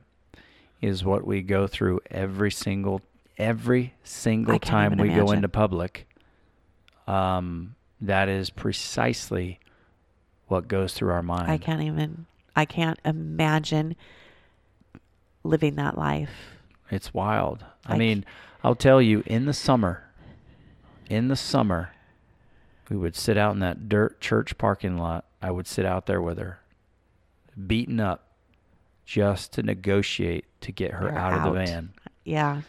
is 0.81 1.05
what 1.05 1.25
we 1.25 1.41
go 1.41 1.67
through 1.67 2.01
every 2.09 2.51
single 2.51 3.01
every 3.37 3.93
single 4.03 4.59
time 4.59 4.97
we 4.97 5.09
go 5.09 5.31
into 5.31 5.49
public. 5.49 6.07
Um, 7.07 7.75
that 8.01 8.29
is 8.29 8.49
precisely 8.49 9.59
what 10.47 10.67
goes 10.67 10.93
through 10.93 11.11
our 11.11 11.23
mind. 11.23 11.49
I 11.49 11.57
can't 11.57 11.81
even, 11.81 12.25
I 12.55 12.65
can't 12.65 12.99
imagine 13.05 13.95
living 15.43 15.75
that 15.75 15.97
life. 15.97 16.29
It's 16.89 17.13
wild. 17.13 17.65
I 17.85 17.93
I 17.93 17.97
mean, 17.97 18.25
I'll 18.63 18.75
tell 18.75 19.01
you, 19.01 19.23
in 19.25 19.45
the 19.45 19.53
summer, 19.53 20.03
in 21.09 21.29
the 21.29 21.35
summer, 21.35 21.91
we 22.89 22.97
would 22.97 23.15
sit 23.15 23.37
out 23.37 23.53
in 23.53 23.59
that 23.59 23.87
dirt 23.87 24.19
church 24.19 24.57
parking 24.57 24.97
lot. 24.97 25.25
I 25.41 25.51
would 25.51 25.67
sit 25.67 25.85
out 25.85 26.05
there 26.05 26.21
with 26.21 26.37
her, 26.37 26.59
beaten 27.67 27.99
up, 27.99 28.27
just 29.05 29.53
to 29.53 29.63
negotiate 29.63 30.45
to 30.61 30.71
get 30.71 30.91
her 30.91 31.11
Her 31.11 31.17
out, 31.17 31.33
of 31.33 31.53
the 31.53 31.59
van. 31.59 31.93
Yeah. 32.23 32.61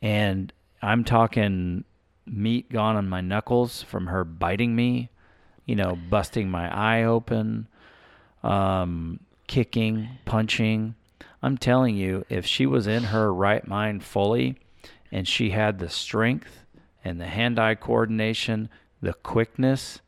And 0.00 0.52
I'm 0.82 1.04
talking 1.04 1.84
meat 2.26 2.70
gone 2.70 2.96
on 2.96 3.08
my 3.08 3.20
knuckles 3.20 3.82
from 3.82 4.06
her 4.06 4.24
biting 4.24 4.74
me, 4.74 5.10
you 5.66 5.76
know, 5.76 5.98
busting 6.08 6.50
my 6.50 6.72
eye 6.72 7.04
open, 7.04 7.68
um, 8.42 9.20
kicking, 9.46 10.08
punching. 10.24 10.94
I'm 11.42 11.58
telling 11.58 11.96
you, 11.96 12.24
if 12.28 12.46
she 12.46 12.66
was 12.66 12.86
in 12.86 13.04
her 13.04 13.32
right 13.32 13.66
mind 13.66 14.04
fully 14.04 14.58
and 15.10 15.26
she 15.26 15.50
had 15.50 15.78
the 15.78 15.88
strength 15.88 16.64
and 17.04 17.20
the 17.20 17.26
hand 17.26 17.58
eye 17.58 17.74
coordination, 17.74 18.68
the 19.02 19.14
quickness 19.14 20.00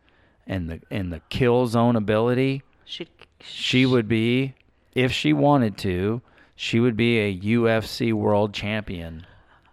and 0.46 0.68
the 0.68 0.80
and 0.90 1.12
the 1.12 1.20
kill 1.28 1.66
zone 1.66 1.96
ability, 1.96 2.62
She, 2.84 3.08
she 3.44 3.86
would 3.86 4.08
be 4.08 4.54
if 4.94 5.12
she 5.12 5.32
wanted 5.32 5.76
to, 5.78 6.22
she 6.54 6.80
would 6.80 6.96
be 6.96 7.18
a 7.18 7.38
UFC 7.38 8.12
world 8.12 8.52
champion. 8.52 9.26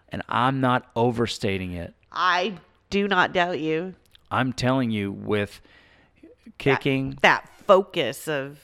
And 0.09 0.23
I'm 0.27 0.61
not 0.61 0.89
overstating 0.95 1.73
it. 1.73 1.93
I 2.11 2.55
do 2.89 3.07
not 3.07 3.33
doubt 3.33 3.59
you. 3.59 3.95
I'm 4.31 4.53
telling 4.53 4.91
you 4.91 5.11
with 5.11 5.61
kicking 6.57 7.17
That 7.21 7.47
focus 7.67 8.27
of, 8.27 8.59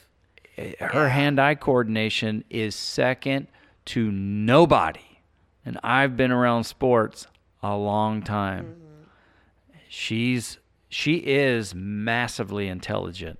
eh, 0.56 0.72
her 0.80 1.08
hand-eye 1.08 1.56
coordination 1.56 2.44
is 2.50 2.74
second 2.74 3.46
to 3.86 4.10
nobody. 4.10 5.20
And 5.64 5.78
I've 5.82 6.16
been 6.16 6.32
around 6.32 6.64
sports 6.64 7.26
a 7.62 7.76
long 7.76 8.22
time. 8.22 8.64
Mm-hmm. 8.64 9.78
She's 9.88 10.58
she 10.88 11.16
is 11.16 11.74
massively 11.74 12.68
intelligent 12.68 13.38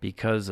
because 0.00 0.50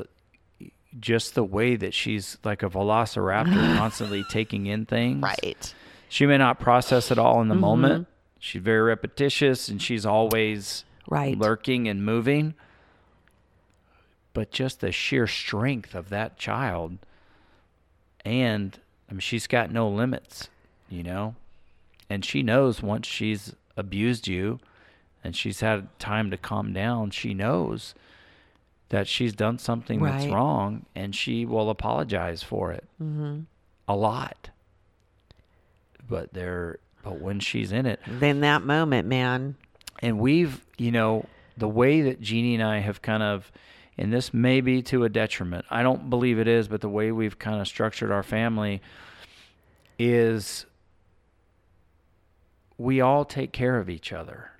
just 0.98 1.34
the 1.34 1.44
way 1.44 1.76
that 1.76 1.94
she's 1.94 2.38
like 2.44 2.62
a 2.62 2.70
velociraptor 2.70 3.76
constantly 3.76 4.24
taking 4.30 4.66
in 4.66 4.86
things. 4.86 5.22
right. 5.22 5.74
She 6.08 6.24
may 6.24 6.38
not 6.38 6.60
process 6.60 7.10
it 7.10 7.18
all 7.18 7.40
in 7.42 7.48
the 7.48 7.54
mm-hmm. 7.54 7.60
moment. 7.62 8.08
She's 8.38 8.62
very 8.62 8.80
repetitious 8.82 9.68
and 9.68 9.80
she's 9.82 10.06
always 10.06 10.84
Right. 11.08 11.36
lurking 11.36 11.88
and 11.88 12.04
moving. 12.04 12.54
But 14.32 14.50
just 14.50 14.80
the 14.80 14.92
sheer 14.92 15.26
strength 15.26 15.94
of 15.94 16.10
that 16.10 16.36
child 16.38 16.98
and 18.24 18.78
I 19.08 19.12
mean 19.12 19.20
she's 19.20 19.46
got 19.46 19.70
no 19.70 19.88
limits, 19.88 20.48
you 20.88 21.02
know? 21.02 21.36
And 22.10 22.24
she 22.24 22.42
knows 22.42 22.82
once 22.82 23.06
she's 23.06 23.54
abused 23.76 24.26
you 24.26 24.60
and 25.24 25.34
she's 25.34 25.60
had 25.60 25.96
time 25.98 26.30
to 26.30 26.36
calm 26.36 26.72
down, 26.72 27.10
she 27.10 27.34
knows 27.34 27.94
that 28.88 29.08
she's 29.08 29.32
done 29.32 29.58
something 29.58 30.00
that's 30.02 30.26
wrong 30.26 30.86
and 30.94 31.14
she 31.14 31.44
will 31.44 31.70
apologize 31.70 32.42
for 32.42 32.72
it. 32.72 32.84
Mm-hmm. 33.02 33.40
A 33.88 33.96
lot. 33.96 34.50
But 36.08 36.32
there 36.32 36.78
but 37.02 37.20
when 37.20 37.38
she's 37.40 37.70
in 37.72 37.86
it, 37.86 38.00
Then 38.06 38.40
that 38.40 38.62
moment, 38.62 39.06
man. 39.06 39.56
and 40.00 40.18
we've 40.18 40.64
you 40.78 40.92
know 40.92 41.26
the 41.56 41.68
way 41.68 42.02
that 42.02 42.20
Jeannie 42.20 42.54
and 42.54 42.62
I 42.62 42.78
have 42.78 43.02
kind 43.02 43.22
of 43.22 43.50
and 43.98 44.12
this 44.12 44.34
may 44.34 44.60
be 44.60 44.82
to 44.82 45.04
a 45.04 45.08
detriment. 45.08 45.64
I 45.70 45.82
don't 45.82 46.10
believe 46.10 46.38
it 46.38 46.46
is, 46.46 46.68
but 46.68 46.80
the 46.80 46.88
way 46.88 47.10
we've 47.12 47.38
kind 47.38 47.60
of 47.60 47.66
structured 47.66 48.12
our 48.12 48.22
family 48.22 48.82
is 49.98 50.66
we 52.76 53.00
all 53.00 53.24
take 53.24 53.52
care 53.52 53.78
of 53.78 53.88
each 53.88 54.12
other. 54.12 54.50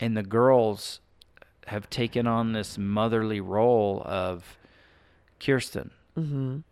And 0.00 0.16
the 0.16 0.22
girls 0.22 1.00
have 1.66 1.90
taken 1.90 2.26
on 2.26 2.52
this 2.52 2.78
motherly 2.78 3.40
role 3.40 4.02
of 4.04 4.58
Kirsten 5.40 5.90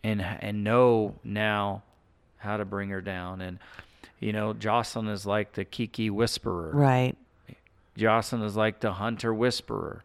and 0.03 0.23
and 0.23 0.65
know 0.65 1.15
now 1.23 1.83
how 2.39 2.57
to 2.57 2.65
bring 2.65 2.91
her 2.91 3.01
down 3.01 3.41
and 3.41 3.59
You 4.21 4.33
know, 4.33 4.55
Jocelyn 4.55 5.09
is 5.09 5.27
like 5.27 5.53
the 5.53 5.67
Kiki 5.67 6.09
whisperer. 6.09 6.71
Right. 6.73 7.15
Jocelyn 7.97 8.43
is 8.43 8.57
like 8.57 8.81
the 8.81 8.93
hunter 8.93 9.35
whisperer, 9.35 10.03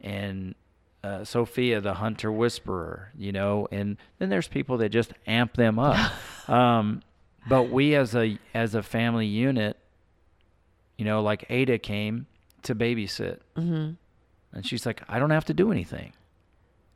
and 0.00 0.54
uh, 1.02 1.24
Sophia 1.24 1.80
the 1.80 1.94
hunter 1.94 2.30
whisperer. 2.30 3.10
You 3.18 3.32
know, 3.32 3.66
and 3.72 3.96
then 4.18 4.28
there's 4.28 4.46
people 4.46 4.78
that 4.78 4.90
just 4.90 5.12
amp 5.26 5.54
them 5.54 5.78
up. 5.78 6.12
um, 6.48 7.02
but 7.48 7.64
we 7.70 7.96
as 7.96 8.14
a 8.14 8.38
as 8.54 8.76
a 8.76 8.82
family 8.82 9.26
unit, 9.26 9.76
you 10.96 11.04
know, 11.04 11.20
like 11.22 11.44
Ada 11.48 11.78
came 11.78 12.26
to 12.62 12.74
babysit, 12.76 13.38
mm-hmm. 13.56 13.94
And 14.52 14.64
she's 14.66 14.84
like, 14.86 15.02
I 15.08 15.18
don't 15.18 15.30
have 15.30 15.44
to 15.46 15.54
do 15.54 15.70
anything. 15.72 16.12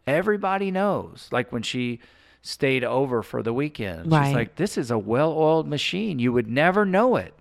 Everybody 0.06 0.71
knows. 0.71 1.28
Like 1.30 1.52
when 1.52 1.62
she 1.62 2.00
stayed 2.42 2.82
over 2.85 3.23
for 3.23 3.42
the 3.42 3.52
weekend, 3.52 4.11
Right. 4.11 4.26
she's 4.26 4.35
like, 4.35 4.56
this 4.56 4.76
is 4.76 4.90
a 4.90 4.99
well-oiled 4.99 5.68
machine. 5.68 6.18
You 6.18 6.32
would 6.32 6.49
never 6.49 6.85
know 6.85 7.16
it. 7.16 7.35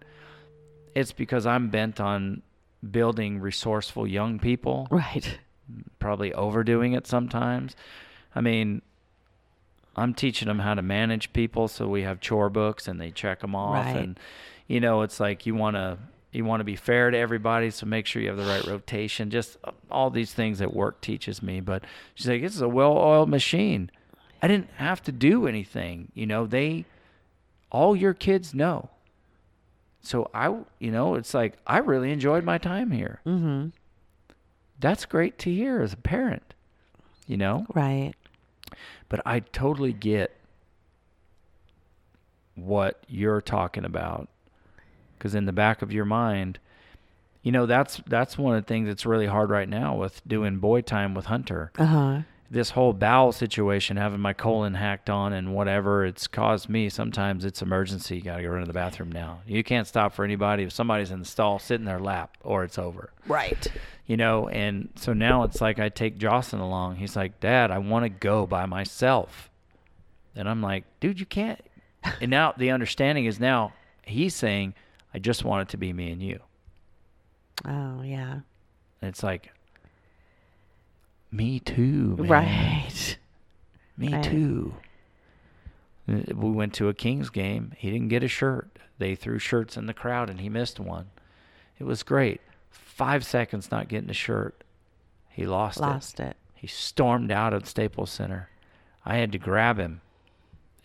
It's 0.93 1.11
because 1.11 1.45
I'm 1.45 1.69
bent 1.69 1.99
on 1.99 2.41
building 2.89 3.39
resourceful 3.39 4.05
young 4.07 4.37
people 4.39 4.87
Right. 4.91 5.39
probably 5.99 6.33
overdoing 6.33 6.93
it 6.93 7.07
sometimes. 7.07 7.75
I 8.35 8.41
mean, 8.41 8.81
I'm 9.95 10.13
teaching 10.13 10.47
them 10.47 10.59
how 10.59 10.73
to 10.73 10.81
manage 10.81 11.33
people, 11.33 11.67
so 11.67 11.87
we 11.87 12.03
have 12.03 12.19
chore 12.19 12.49
books 12.49 12.87
and 12.87 12.99
they 12.99 13.11
check 13.11 13.39
them 13.41 13.55
off, 13.55 13.85
Right. 13.85 13.95
and 13.97 14.19
you 14.67 14.79
know, 14.79 15.01
it's 15.01 15.19
like 15.19 15.45
you 15.45 15.53
want 15.55 15.75
to 15.75 15.97
you 16.31 16.45
want 16.45 16.59
to 16.61 16.63
be 16.65 16.75
fair 16.75 17.11
to 17.11 17.17
everybody, 17.17 17.69
so 17.71 17.85
make 17.85 18.05
sure 18.05 18.21
you 18.21 18.29
have 18.29 18.38
the 18.38 18.45
right 18.45 18.65
rotation. 18.65 19.29
Just 19.29 19.57
all 19.89 20.09
these 20.09 20.33
things 20.33 20.59
that 20.59 20.73
work 20.73 21.01
teaches 21.01 21.41
me. 21.43 21.59
But 21.59 21.83
she's 22.15 22.27
like, 22.27 22.41
"This 22.41 22.55
is 22.55 22.61
a 22.61 22.69
well-oiled 22.69 23.29
machine. 23.29 23.91
I 24.41 24.47
didn't 24.47 24.69
have 24.77 25.01
to 25.03 25.11
do 25.11 25.45
anything. 25.47 26.11
You 26.13 26.25
know, 26.25 26.45
they 26.45 26.85
all 27.71 27.95
your 27.95 28.13
kids 28.13 28.53
know." 28.53 28.89
So 30.01 30.31
I, 30.33 30.47
you 30.79 30.89
know, 30.91 31.15
it's 31.15 31.33
like 31.33 31.57
I 31.67 31.77
really 31.77 32.11
enjoyed 32.11 32.43
my 32.43 32.57
time 32.57 32.89
here 32.91 33.19
Mm-hmm. 33.25 33.67
that's 34.79 35.05
great 35.05 35.38
to 35.39 35.53
hear 35.53 35.79
as 35.81 35.93
a 35.93 35.97
parent, 35.97 36.55
you 37.27 37.38
know? 37.38 37.67
Right. 37.75 38.13
But 39.09 39.21
I 39.27 39.41
totally 39.41 39.93
get 39.93 40.35
what 42.55 43.03
you're 43.07 43.41
talking 43.41 43.85
about 43.85 44.27
because 45.21 45.35
in 45.35 45.45
the 45.45 45.51
back 45.53 45.83
of 45.83 45.91
your 45.93 46.05
mind, 46.05 46.57
you 47.43 47.51
know, 47.51 47.67
that's 47.67 48.01
that's 48.07 48.37
one 48.39 48.55
of 48.55 48.63
the 48.63 48.67
things 48.67 48.87
that's 48.87 49.05
really 49.05 49.27
hard 49.27 49.51
right 49.51 49.69
now 49.69 49.95
with 49.95 50.27
doing 50.27 50.57
boy 50.57 50.81
time 50.81 51.13
with 51.13 51.25
Hunter. 51.27 51.71
Uh 51.77 51.85
huh. 51.85 52.19
This 52.49 52.71
whole 52.71 52.91
bowel 52.91 53.31
situation, 53.31 53.95
having 53.97 54.19
my 54.19 54.33
colon 54.33 54.73
hacked 54.73 55.09
on 55.09 55.31
and 55.31 55.53
whatever, 55.53 56.03
it's 56.05 56.27
caused 56.27 56.67
me. 56.67 56.89
Sometimes 56.89 57.45
it's 57.45 57.61
emergency. 57.61 58.17
You 58.17 58.21
got 58.23 58.37
to 58.37 58.43
go 58.43 58.49
run 58.49 58.59
to 58.61 58.67
the 58.67 58.73
bathroom 58.73 59.09
now. 59.11 59.39
You 59.47 59.63
can't 59.63 59.87
stop 59.87 60.13
for 60.13 60.25
anybody. 60.25 60.63
If 60.63 60.73
somebody's 60.73 61.11
in 61.11 61.19
the 61.19 61.25
stall, 61.25 61.59
sit 61.59 61.79
in 61.79 61.85
their 61.85 61.99
lap 61.99 62.35
or 62.43 62.65
it's 62.65 62.77
over 62.77 63.11
Right. 63.27 63.67
you 64.07 64.17
know 64.17 64.49
and 64.49 64.89
so 64.95 65.13
now 65.13 65.43
it's 65.43 65.61
like 65.61 65.79
i 65.79 65.87
take 65.87 66.17
jocelyn 66.17 66.61
along 66.61 66.95
he's 66.97 67.15
like 67.15 67.39
dad 67.39 67.69
i 67.71 67.77
want 67.77 68.03
to 68.03 68.09
go 68.09 68.45
by 68.47 68.65
myself 68.65 69.49
and 70.35 70.49
i'm 70.49 70.61
like 70.61 70.83
dude 70.99 71.19
you 71.19 71.25
can't 71.25 71.61
and 72.19 72.29
now 72.31 72.53
the 72.57 72.71
understanding 72.71 73.25
is 73.25 73.39
now 73.39 73.71
he's 74.03 74.35
saying 74.35 74.73
i 75.13 75.19
just 75.19 75.43
want 75.43 75.61
it 75.67 75.71
to 75.71 75.77
be 75.77 75.91
me 75.93 76.11
and 76.11 76.21
you 76.21 76.39
Oh 77.65 78.01
yeah. 78.01 78.33
and 79.01 79.09
it's 79.09 79.21
like 79.23 79.51
me 81.31 81.59
too 81.59 82.15
man. 82.17 82.27
Right. 82.27 83.17
me 83.97 84.13
Right. 84.13 84.23
too 84.23 84.73
Uh, 86.09 86.21
we 86.35 86.49
went 86.51 86.73
to 86.75 86.89
a 86.89 86.93
kings 86.93 87.29
game 87.29 87.73
he 87.77 87.91
didn't 87.91 88.09
get 88.09 88.23
a 88.23 88.27
shirt 88.27 88.79
they 88.97 89.15
threw 89.15 89.39
shirts 89.39 89.77
in 89.77 89.85
the 89.85 89.93
crowd 89.93 90.29
and 90.29 90.41
he 90.41 90.49
missed 90.49 90.79
one 90.79 91.09
it 91.79 91.83
was 91.83 92.03
great 92.03 92.41
five 92.69 93.23
seconds 93.25 93.69
not 93.71 93.87
getting 93.87 94.09
a 94.09 94.13
shirt 94.13 94.63
he 95.29 95.45
lost 95.45 95.77
it 95.77 95.81
Lost 95.81 96.19
it. 96.19 96.35
He 96.53 96.67
stormed 96.67 97.31
out 97.31 97.53
of 97.53 97.67
Staples 97.67 98.11
Center. 98.11 98.49
I 99.05 99.15
had 99.15 99.31
to 99.31 99.39
grab 99.39 99.79
him, 99.79 100.01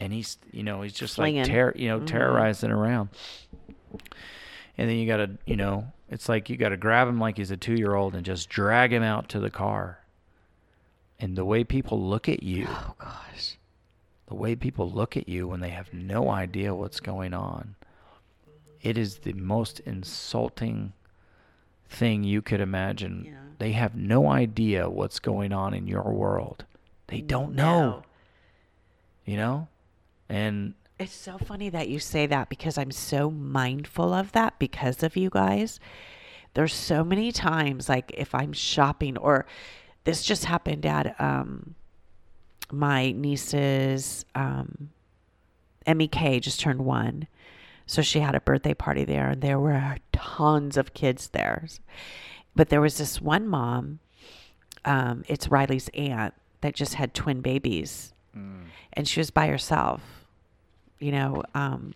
and 0.00 0.10
he's 0.12 0.38
you 0.52 0.62
know 0.62 0.80
he's 0.82 0.94
just 0.94 1.16
Flinging. 1.16 1.42
like 1.42 1.50
ter- 1.50 1.72
you 1.76 1.88
know 1.88 2.00
terrorizing 2.00 2.70
around. 2.70 3.10
And 4.78 4.88
then 4.90 4.96
you 4.96 5.06
got 5.06 5.18
to 5.18 5.30
you 5.46 5.56
know 5.56 5.92
it's 6.08 6.28
like 6.28 6.48
you 6.48 6.56
got 6.56 6.68
to 6.70 6.76
grab 6.76 7.08
him 7.08 7.18
like 7.18 7.36
he's 7.36 7.50
a 7.50 7.56
two 7.56 7.74
year 7.74 7.94
old 7.94 8.14
and 8.14 8.24
just 8.24 8.48
drag 8.48 8.92
him 8.92 9.02
out 9.02 9.28
to 9.30 9.40
the 9.40 9.50
car. 9.50 10.00
And 11.18 11.36
the 11.36 11.44
way 11.44 11.64
people 11.64 12.00
look 12.00 12.28
at 12.28 12.42
you, 12.42 12.66
Oh 12.68 12.94
gosh. 12.98 13.56
the 14.26 14.34
way 14.34 14.54
people 14.54 14.90
look 14.90 15.16
at 15.16 15.28
you 15.28 15.48
when 15.48 15.60
they 15.60 15.70
have 15.70 15.92
no 15.92 16.28
idea 16.30 16.74
what's 16.74 17.00
going 17.00 17.32
on, 17.32 17.74
it 18.82 18.98
is 18.98 19.18
the 19.18 19.32
most 19.32 19.80
insulting 19.80 20.92
thing 21.88 22.22
you 22.22 22.42
could 22.42 22.60
imagine. 22.60 23.24
Yeah. 23.26 23.32
They 23.58 23.72
have 23.72 23.96
no 23.96 24.28
idea 24.30 24.90
what's 24.90 25.18
going 25.18 25.52
on 25.52 25.72
in 25.72 25.86
your 25.86 26.12
world. 26.12 26.64
They 27.06 27.20
don't 27.22 27.54
know, 27.54 28.02
you 29.24 29.36
know? 29.36 29.68
And 30.28 30.74
It's 30.98 31.14
so 31.14 31.36
funny 31.36 31.68
that 31.70 31.88
you 31.88 31.98
say 31.98 32.26
that 32.26 32.48
because 32.48 32.78
I'm 32.78 32.90
so 32.90 33.30
mindful 33.30 34.14
of 34.14 34.32
that 34.32 34.58
because 34.58 35.02
of 35.02 35.14
you 35.14 35.28
guys. 35.28 35.78
There's 36.54 36.72
so 36.72 37.04
many 37.04 37.32
times, 37.32 37.86
like 37.88 38.10
if 38.16 38.34
I'm 38.34 38.54
shopping, 38.54 39.18
or 39.18 39.44
this 40.04 40.22
just 40.22 40.46
happened 40.46 40.86
at 40.86 41.20
um, 41.20 41.74
my 42.72 43.12
niece's 43.12 44.24
um, 44.34 44.88
MEK 45.86 46.40
just 46.40 46.60
turned 46.60 46.80
one. 46.86 47.28
So 47.84 48.00
she 48.00 48.20
had 48.20 48.34
a 48.34 48.40
birthday 48.40 48.72
party 48.72 49.04
there, 49.04 49.28
and 49.28 49.42
there 49.42 49.60
were 49.60 49.96
tons 50.12 50.78
of 50.78 50.94
kids 50.94 51.28
there. 51.28 51.68
But 52.54 52.70
there 52.70 52.80
was 52.80 52.96
this 52.96 53.20
one 53.20 53.46
mom, 53.46 53.98
um, 54.86 55.24
it's 55.28 55.48
Riley's 55.48 55.90
aunt, 55.92 56.32
that 56.62 56.74
just 56.74 56.94
had 56.94 57.12
twin 57.12 57.42
babies. 57.42 58.14
And 58.94 59.06
she 59.06 59.20
was 59.20 59.30
by 59.30 59.48
herself 59.48 60.15
you 60.98 61.12
know, 61.12 61.42
um, 61.54 61.94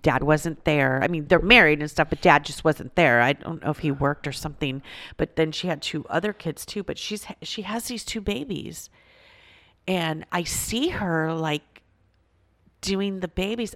dad 0.00 0.22
wasn't 0.22 0.64
there. 0.64 1.00
I 1.02 1.08
mean, 1.08 1.26
they're 1.26 1.40
married 1.40 1.80
and 1.80 1.90
stuff, 1.90 2.10
but 2.10 2.20
dad 2.20 2.44
just 2.44 2.64
wasn't 2.64 2.94
there. 2.94 3.20
I 3.20 3.32
don't 3.32 3.62
know 3.62 3.70
if 3.70 3.78
he 3.78 3.90
worked 3.90 4.26
or 4.26 4.32
something. 4.32 4.82
But 5.16 5.36
then 5.36 5.52
she 5.52 5.68
had 5.68 5.82
two 5.82 6.04
other 6.08 6.32
kids 6.32 6.64
too. 6.64 6.82
But 6.82 6.98
she's 6.98 7.26
she 7.42 7.62
has 7.62 7.84
these 7.84 8.04
two 8.04 8.20
babies, 8.20 8.90
and 9.86 10.24
I 10.32 10.44
see 10.44 10.88
her 10.88 11.34
like 11.34 11.82
doing 12.80 13.20
the 13.20 13.28
babies 13.28 13.74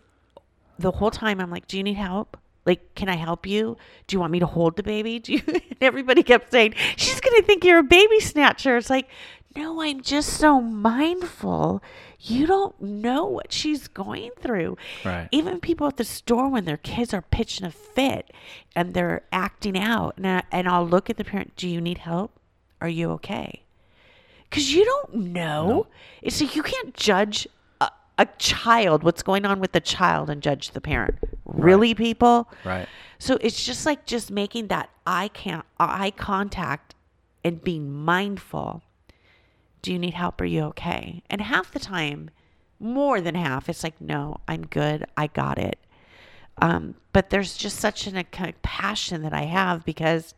the 0.78 0.92
whole 0.92 1.10
time. 1.10 1.40
I'm 1.40 1.50
like, 1.50 1.66
"Do 1.66 1.76
you 1.76 1.82
need 1.82 1.96
help? 1.96 2.36
Like, 2.66 2.94
can 2.94 3.08
I 3.08 3.16
help 3.16 3.46
you? 3.46 3.76
Do 4.06 4.16
you 4.16 4.20
want 4.20 4.32
me 4.32 4.38
to 4.40 4.46
hold 4.46 4.76
the 4.76 4.82
baby? 4.82 5.18
Do 5.20 5.34
you?" 5.34 5.42
And 5.46 5.82
everybody 5.82 6.22
kept 6.22 6.50
saying, 6.50 6.74
"She's 6.96 7.20
gonna 7.20 7.42
think 7.42 7.64
you're 7.64 7.80
a 7.80 7.84
baby 7.84 8.20
snatcher." 8.20 8.76
It's 8.76 8.90
like, 8.90 9.08
no, 9.56 9.80
I'm 9.80 10.00
just 10.02 10.30
so 10.30 10.60
mindful. 10.60 11.80
You 12.26 12.46
don't 12.46 12.80
know 12.80 13.26
what 13.26 13.52
she's 13.52 13.86
going 13.86 14.30
through. 14.40 14.78
Right. 15.04 15.28
Even 15.30 15.60
people 15.60 15.86
at 15.86 15.98
the 15.98 16.04
store 16.04 16.48
when 16.48 16.64
their 16.64 16.78
kids 16.78 17.12
are 17.12 17.20
pitching 17.20 17.66
a 17.66 17.70
fit 17.70 18.32
and 18.74 18.94
they're 18.94 19.22
acting 19.30 19.78
out, 19.78 20.14
and, 20.16 20.26
I, 20.26 20.42
and 20.50 20.66
I'll 20.66 20.88
look 20.88 21.10
at 21.10 21.18
the 21.18 21.24
parent. 21.24 21.54
Do 21.54 21.68
you 21.68 21.82
need 21.82 21.98
help? 21.98 22.40
Are 22.80 22.88
you 22.88 23.10
okay? 23.12 23.62
Because 24.48 24.72
you 24.72 24.86
don't 24.86 25.14
know. 25.14 25.86
It's 26.22 26.40
like 26.40 26.56
you 26.56 26.62
can't 26.62 26.94
judge 26.94 27.46
a, 27.82 27.90
a 28.18 28.26
child, 28.38 29.02
what's 29.02 29.22
going 29.22 29.44
on 29.44 29.60
with 29.60 29.72
the 29.72 29.80
child, 29.80 30.30
and 30.30 30.42
judge 30.42 30.70
the 30.70 30.80
parent. 30.80 31.18
Really, 31.44 31.94
people? 31.94 32.48
right. 32.64 32.88
So 33.18 33.38
it's 33.40 33.64
just 33.64 33.86
like 33.86 34.06
just 34.06 34.30
making 34.30 34.68
that 34.68 34.90
eye 35.06 35.28
can't 35.28 35.64
eye 35.78 36.12
contact 36.16 36.94
and 37.44 37.62
being 37.62 37.90
mindful. 37.92 38.82
Do 39.84 39.92
you 39.92 39.98
need 39.98 40.14
help? 40.14 40.40
Are 40.40 40.46
you 40.46 40.62
okay? 40.62 41.22
And 41.28 41.42
half 41.42 41.70
the 41.70 41.78
time, 41.78 42.30
more 42.80 43.20
than 43.20 43.34
half, 43.34 43.68
it's 43.68 43.84
like, 43.84 44.00
no, 44.00 44.38
I'm 44.48 44.66
good. 44.66 45.04
I 45.14 45.26
got 45.26 45.58
it. 45.58 45.78
Um, 46.62 46.94
but 47.12 47.28
there's 47.28 47.54
just 47.54 47.78
such 47.78 48.06
an, 48.06 48.16
a 48.16 48.24
compassion 48.24 49.20
that 49.22 49.34
I 49.34 49.42
have 49.42 49.84
because 49.84 50.34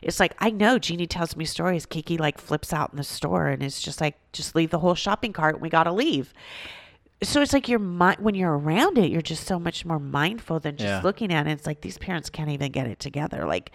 it's 0.00 0.20
like 0.20 0.34
I 0.38 0.50
know 0.50 0.78
Jeannie 0.78 1.08
tells 1.08 1.34
me 1.36 1.44
stories. 1.44 1.86
Kiki 1.86 2.18
like 2.18 2.38
flips 2.38 2.72
out 2.72 2.90
in 2.92 2.98
the 2.98 3.02
store 3.04 3.48
and 3.48 3.62
it's 3.64 3.82
just 3.82 4.00
like, 4.00 4.16
just 4.32 4.54
leave 4.54 4.70
the 4.70 4.78
whole 4.78 4.94
shopping 4.94 5.32
cart. 5.32 5.56
And 5.56 5.62
we 5.62 5.68
gotta 5.68 5.92
leave. 5.92 6.32
So 7.22 7.42
it's 7.42 7.52
like 7.52 7.68
you're 7.68 7.80
when 7.80 8.34
you're 8.36 8.56
around 8.56 8.96
it, 8.96 9.10
you're 9.10 9.20
just 9.22 9.44
so 9.44 9.58
much 9.58 9.84
more 9.84 9.98
mindful 9.98 10.60
than 10.60 10.76
just 10.76 10.86
Yeah. 10.86 11.00
looking 11.02 11.32
at 11.32 11.48
it. 11.48 11.50
It's 11.50 11.66
like 11.66 11.80
these 11.80 11.98
parents 11.98 12.30
can't 12.30 12.48
even 12.50 12.70
get 12.70 12.86
it 12.86 13.00
together. 13.00 13.44
Like 13.44 13.72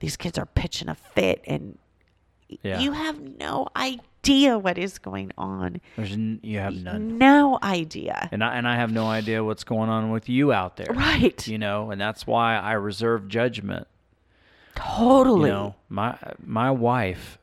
these 0.00 0.16
kids 0.16 0.36
are 0.36 0.46
pitching 0.46 0.88
a 0.88 0.94
fit, 0.94 1.42
and 1.46 1.78
Yeah. 2.62 2.80
you 2.80 2.92
have 2.92 3.20
no 3.20 3.68
idea 3.76 4.58
what 4.58 4.78
is 4.78 4.98
going 4.98 5.32
on. 5.36 5.80
There's 5.96 6.12
n- 6.12 6.40
you 6.42 6.58
have 6.58 6.74
none. 6.74 7.18
No 7.18 7.58
idea. 7.62 8.28
And 8.32 8.42
I 8.44 8.56
and 8.56 8.66
I 8.66 8.76
have 8.76 8.92
no 8.92 9.06
idea 9.06 9.42
what's 9.44 9.64
going 9.64 9.90
on 9.90 10.10
with 10.10 10.28
you 10.28 10.52
out 10.52 10.76
there. 10.76 10.92
Right. 10.94 11.46
You 11.46 11.58
know, 11.58 11.90
and 11.90 12.00
that's 12.00 12.26
why 12.26 12.56
I 12.56 12.72
reserve 12.72 13.28
judgment. 13.28 13.86
Totally. 14.74 15.50
You 15.50 15.54
know, 15.54 15.74
my 15.88 16.16
my 16.44 16.70
wife, 16.70 17.38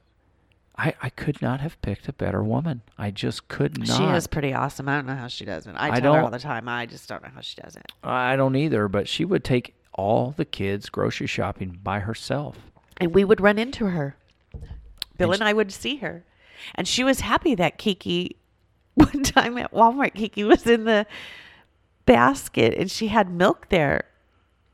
I, 0.78 0.94
I 1.02 1.10
could 1.10 1.42
not 1.42 1.62
have 1.62 1.82
picked 1.82 2.08
a 2.08 2.14
better 2.14 2.44
woman. 2.44 2.82
I 2.98 3.12
just 3.12 3.48
could 3.48 3.78
not. 3.78 3.88
She 3.98 4.04
is 4.04 4.28
pretty 4.28 4.54
awesome. 4.54 4.90
I 4.90 4.96
don't 4.96 5.06
know 5.06 5.16
how 5.16 5.28
she 5.28 5.46
does 5.46 5.68
it. 5.68 5.76
I 5.78 5.92
I 5.92 6.00
tell 6.00 6.14
her 6.14 6.22
all 6.22 6.30
the 6.32 6.40
time. 6.40 6.68
I 6.68 6.86
just 6.86 7.08
don't 7.08 7.24
know 7.24 7.30
how 7.34 7.42
she 7.42 7.56
does 7.62 7.76
it. 7.76 7.92
I 8.04 8.36
don't 8.36 8.56
either, 8.56 8.88
but 8.88 9.08
she 9.08 9.24
would 9.24 9.44
take 9.44 9.76
all 9.94 10.34
the 10.36 10.46
kids 10.46 10.90
grocery 10.90 11.28
shopping 11.28 11.80
by 11.84 12.00
herself. 12.00 12.58
And 12.98 13.14
we 13.14 13.24
would 13.24 13.42
run 13.42 13.58
into 13.60 13.88
her. 13.88 14.16
Bill 15.22 15.32
And 15.34 15.42
and, 15.42 15.50
I 15.50 15.54
would 15.54 15.72
see 15.72 15.98
her. 15.98 16.24
And 16.76 16.88
she 16.88 17.04
was 17.04 17.22
happy 17.22 17.56
that 17.56 17.78
Kiki, 17.78 18.36
one 18.96 19.24
time 19.24 19.58
at 19.58 19.72
Walmart, 19.74 20.14
Kiki 20.14 20.44
was 20.44 20.68
in 20.68 20.86
the 20.86 21.06
basket 22.06 22.74
and 22.78 22.90
she 22.90 23.08
had 23.08 23.30
milk 23.32 23.68
there. 23.70 24.06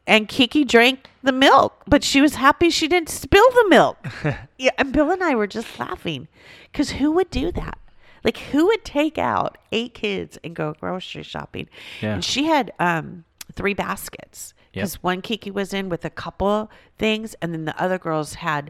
And 0.06 0.30
Kiki 0.30 0.64
drank 0.64 1.10
the 1.22 1.34
milk, 1.34 1.84
but 1.86 2.02
she 2.02 2.22
was 2.22 2.36
happy 2.36 2.70
she 2.70 2.88
didn't 2.88 3.10
spill 3.10 3.50
the 3.52 3.66
milk. 3.68 3.98
yeah, 4.58 4.72
and 4.78 4.94
Bill 4.94 5.12
and 5.12 5.22
I 5.22 5.36
were 5.36 5.48
just 5.48 5.78
laughing 5.80 6.30
because 6.72 6.92
who 6.92 7.12
would 7.12 7.30
do 7.30 7.52
that? 7.52 7.78
Like, 8.24 8.38
who 8.38 8.66
would 8.68 8.86
take 8.86 9.18
out 9.18 9.58
eight 9.74 9.94
kids 9.94 10.38
and 10.46 10.56
go 10.56 10.74
grocery 10.80 11.24
shopping? 11.24 11.68
Yeah. 12.02 12.16
And 12.16 12.24
she 12.24 12.46
had 12.46 12.72
um, 12.80 13.26
three 13.54 13.74
baskets 13.74 14.54
Yep. 14.74 14.84
because 14.84 15.04
one 15.04 15.22
Kiki 15.22 15.50
was 15.50 15.74
in 15.74 15.90
with 15.90 16.06
a 16.06 16.10
couple 16.10 16.70
things, 16.98 17.36
and 17.42 17.54
then 17.54 17.66
the 17.66 17.82
other 17.82 17.98
girls 17.98 18.36
had 18.36 18.70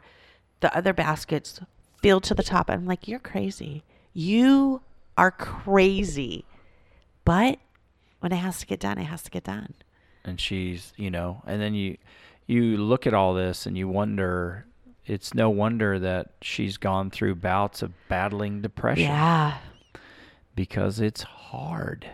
the 0.60 0.76
other 0.76 0.94
baskets 0.94 1.60
filled 2.02 2.24
to 2.26 2.34
the 2.34 2.44
top. 2.44 2.70
I'm 2.70 2.86
like, 2.86 3.08
you're 3.08 3.20
crazy. 3.20 3.84
You 4.14 4.82
are 5.18 5.32
crazy. 5.32 6.46
But 7.26 7.60
when 8.20 8.32
it 8.32 8.38
has 8.38 8.60
to 8.60 8.66
get 8.66 8.80
done, 8.80 8.98
it 8.98 9.06
has 9.06 9.22
to 9.24 9.32
get 9.32 9.44
done. 9.44 9.74
and 10.26 10.40
she's 10.42 10.92
you 10.98 11.10
know 11.10 11.42
and 11.48 11.62
then 11.62 11.74
you 11.74 11.98
you 12.48 12.76
look 12.78 13.08
at 13.08 13.14
all 13.14 13.34
this 13.34 13.66
and 13.66 13.78
you 13.78 13.88
wonder 13.88 14.66
it's 15.06 15.34
no 15.34 15.50
wonder 15.50 15.98
that 16.00 16.32
she's 16.42 16.76
gone 16.78 17.10
through 17.10 17.34
bouts 17.36 17.82
of 17.82 17.92
battling 18.10 18.62
depression 18.62 19.06
Yeah. 19.06 19.58
because 20.56 21.00
it's 21.00 21.22
hard 21.24 22.10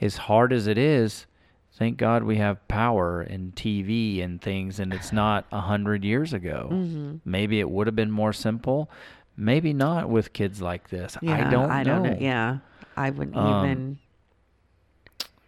as 0.00 0.16
hard 0.16 0.52
as 0.52 0.66
it 0.66 0.78
is 0.78 1.26
thank 1.74 1.96
god 1.96 2.22
we 2.24 2.36
have 2.36 2.66
power 2.68 3.20
and 3.22 3.54
tv 3.54 4.22
and 4.22 4.40
things 4.42 4.78
and 4.80 4.92
it's 4.92 5.12
not 5.12 5.46
a 5.52 5.60
hundred 5.60 6.04
years 6.04 6.32
ago 6.32 6.68
Mm-hmm. 6.70 7.16
maybe 7.24 7.60
it 7.60 7.70
would 7.70 7.86
have 7.86 7.96
been 7.96 8.10
more 8.10 8.32
simple 8.32 8.90
maybe 9.36 9.72
not 9.72 10.08
with 10.10 10.32
kids 10.32 10.60
like 10.60 10.90
this 10.90 11.16
Yeah. 11.22 11.46
i 11.46 11.50
don't 11.50 11.70
I 11.70 11.82
know 11.82 11.92
don't 11.94 12.02
know. 12.04 12.16
Yeah. 12.20 12.58
I 12.96 13.10
wouldn't 13.10 13.36
Um, 13.36 13.64
even. 13.64 13.98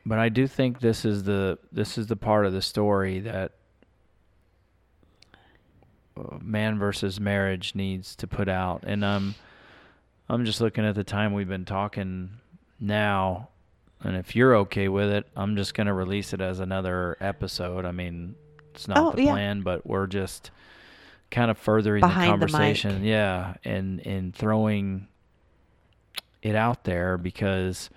but 0.07 0.19
I 0.19 0.29
do 0.31 0.47
think 0.47 0.81
this 0.81 1.05
is 1.05 1.25
the 1.25 1.59
this 1.71 1.99
is 1.99 2.07
the 2.07 2.17
part 2.17 2.47
of 2.47 2.53
the 2.55 2.63
story 2.63 3.19
that 3.21 3.53
uh, 6.17 6.39
man 6.41 6.79
versus 6.79 7.21
marriage 7.21 7.75
needs 7.75 8.15
to 8.17 8.27
put 8.27 8.49
out. 8.49 8.85
And 8.87 9.05
um, 9.05 9.35
I'm 10.29 10.45
just 10.45 10.61
looking 10.61 10.85
at 10.87 10.95
the 10.95 11.05
time 11.05 11.33
we've 11.33 11.49
been 11.49 11.65
talking 11.65 12.31
now, 12.81 13.49
and 14.05 14.17
if 14.17 14.35
you're 14.37 14.55
okay 14.57 14.89
with 14.89 15.11
it, 15.11 15.27
I'm 15.37 15.57
just 15.57 15.75
gonna 15.75 15.95
release 15.95 16.33
it 16.33 16.41
as 16.41 16.61
another 16.61 17.17
episode. 17.21 17.85
I 17.85 17.93
mean, 17.93 18.35
it's 18.75 18.89
not 18.89 18.99
Oh, 18.99 19.13
the 19.13 19.25
yeah. 19.25 19.33
plan, 19.33 19.63
but 19.63 19.87
we're 19.87 20.07
just 20.07 20.51
kind 21.31 21.51
of 21.51 21.57
furthering 21.59 22.01
Behind 22.01 22.41
the 22.43 22.47
the 22.47 22.53
conversation, 22.53 23.05
yeah, 23.05 23.55
and 23.65 24.05
and 24.07 24.35
throwing 24.35 25.09
it 26.43 26.55
out 26.55 26.85
there 26.85 27.17
because 27.17 27.89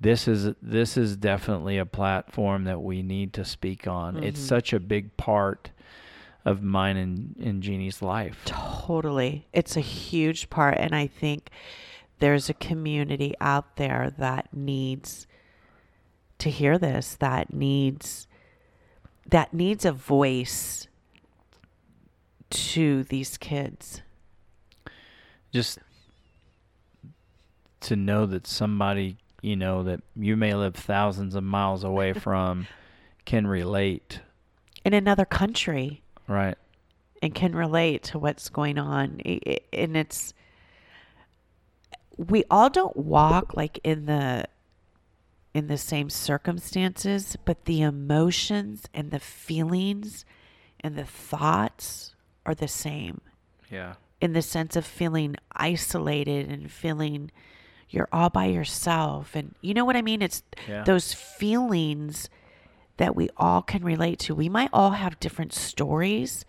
this 0.00 0.28
is 0.28 0.54
this 0.60 0.96
is 0.96 1.16
definitely 1.16 1.78
a 1.78 1.86
platform 1.86 2.64
that 2.64 2.82
we 2.82 3.02
need 3.02 3.32
to 3.32 3.44
speak 3.44 3.86
on. 3.86 4.22
It's 4.22 4.38
Mm-hmm. 4.38 4.46
such 4.48 4.72
a 4.72 4.80
big 4.80 5.16
part 5.16 5.70
of 6.44 6.62
mine 6.62 6.96
and, 6.96 7.34
and 7.42 7.62
Jeannie's 7.62 8.02
life. 8.02 8.42
Totally. 8.44 9.48
It's 9.52 9.76
a 9.76 9.80
huge 9.80 10.48
part. 10.50 10.76
And 10.78 10.94
I 10.94 11.06
think 11.08 11.48
there's 12.18 12.48
a 12.48 12.54
community 12.54 13.34
out 13.40 13.76
there 13.76 14.12
that 14.18 14.48
needs 14.52 15.26
to 16.38 16.50
hear 16.50 16.78
this, 16.78 17.16
that 17.16 17.52
needs 17.52 18.26
that 19.28 19.52
needs 19.52 19.84
a 19.84 19.92
voice 19.92 20.86
to 22.50 23.02
these 23.04 23.36
kids. 23.36 24.02
Just 25.52 25.78
to 27.80 27.96
know 27.96 28.26
that 28.26 28.46
somebody, 28.46 29.16
you 29.42 29.56
know, 29.56 29.82
that 29.82 30.00
you 30.14 30.36
may 30.36 30.54
live 30.54 30.74
thousands 30.74 31.34
of 31.34 31.42
miles 31.42 31.82
away 31.82 32.12
from 32.14 32.66
can 33.24 33.46
relate, 33.46 34.20
In 34.84 34.94
another 34.94 35.24
country 35.24 36.02
right? 36.28 36.56
and 37.20 37.34
can 37.34 37.54
relate 37.54 38.04
to 38.04 38.18
what's 38.18 38.48
going 38.48 38.78
on. 38.78 39.20
And 39.72 39.96
it's 39.96 40.34
we 42.16 42.44
all 42.50 42.70
don't 42.70 42.96
walk 42.96 43.54
like 43.56 43.78
in 43.84 44.06
the 44.06 44.46
in 45.54 45.68
the 45.68 45.78
same 45.78 46.10
circumstances, 46.10 47.36
but 47.46 47.64
the 47.64 47.80
emotions 47.80 48.84
and 48.92 49.10
the 49.10 49.18
feelings 49.20 50.24
and 50.80 50.96
the 50.96 51.04
thoughts 51.04 52.14
are 52.44 52.54
the 52.54 52.68
same 52.68 53.20
Yeah. 53.70 53.94
in 54.20 54.34
the 54.34 54.42
sense 54.42 54.76
of 54.76 54.84
feeling 54.84 55.36
isolated 55.52 56.50
and 56.50 56.70
feeling 56.70 57.30
you're 57.88 58.08
all 58.12 58.28
by 58.30 58.46
yourself 58.46 59.34
and 59.34 59.54
you 59.62 59.72
know 59.72 59.84
what 59.84 59.96
I 59.96 60.02
mean 60.02 60.20
it's 60.20 60.42
Yeah. 60.68 60.82
those 60.84 61.14
feelings 61.14 62.28
that 62.98 63.14
we 63.16 63.30
all 63.36 63.62
can 63.62 63.82
relate 63.84 64.18
to 64.20 64.34
we 64.34 64.48
might 64.48 64.70
all 64.72 64.90
have 64.92 65.18
different 65.20 65.52
stories 65.54 66.44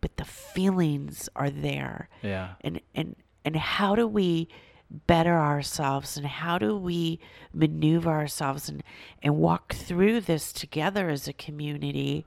but 0.00 0.16
the 0.16 0.24
feelings 0.24 1.28
are 1.36 1.50
there 1.50 2.08
Yeah. 2.22 2.54
and 2.62 2.80
and 2.94 3.14
and 3.44 3.54
how 3.56 3.94
do 3.94 4.06
we 4.08 4.48
better 4.90 5.38
ourselves 5.38 6.16
and 6.16 6.26
how 6.26 6.56
do 6.58 6.76
we 6.76 7.20
maneuver 7.52 8.10
ourselves 8.10 8.68
and 8.70 8.82
and 9.22 9.36
walk 9.36 9.74
through 9.74 10.20
this 10.20 10.52
together 10.52 11.10
as 11.10 11.28
a 11.28 11.32
community 11.34 12.24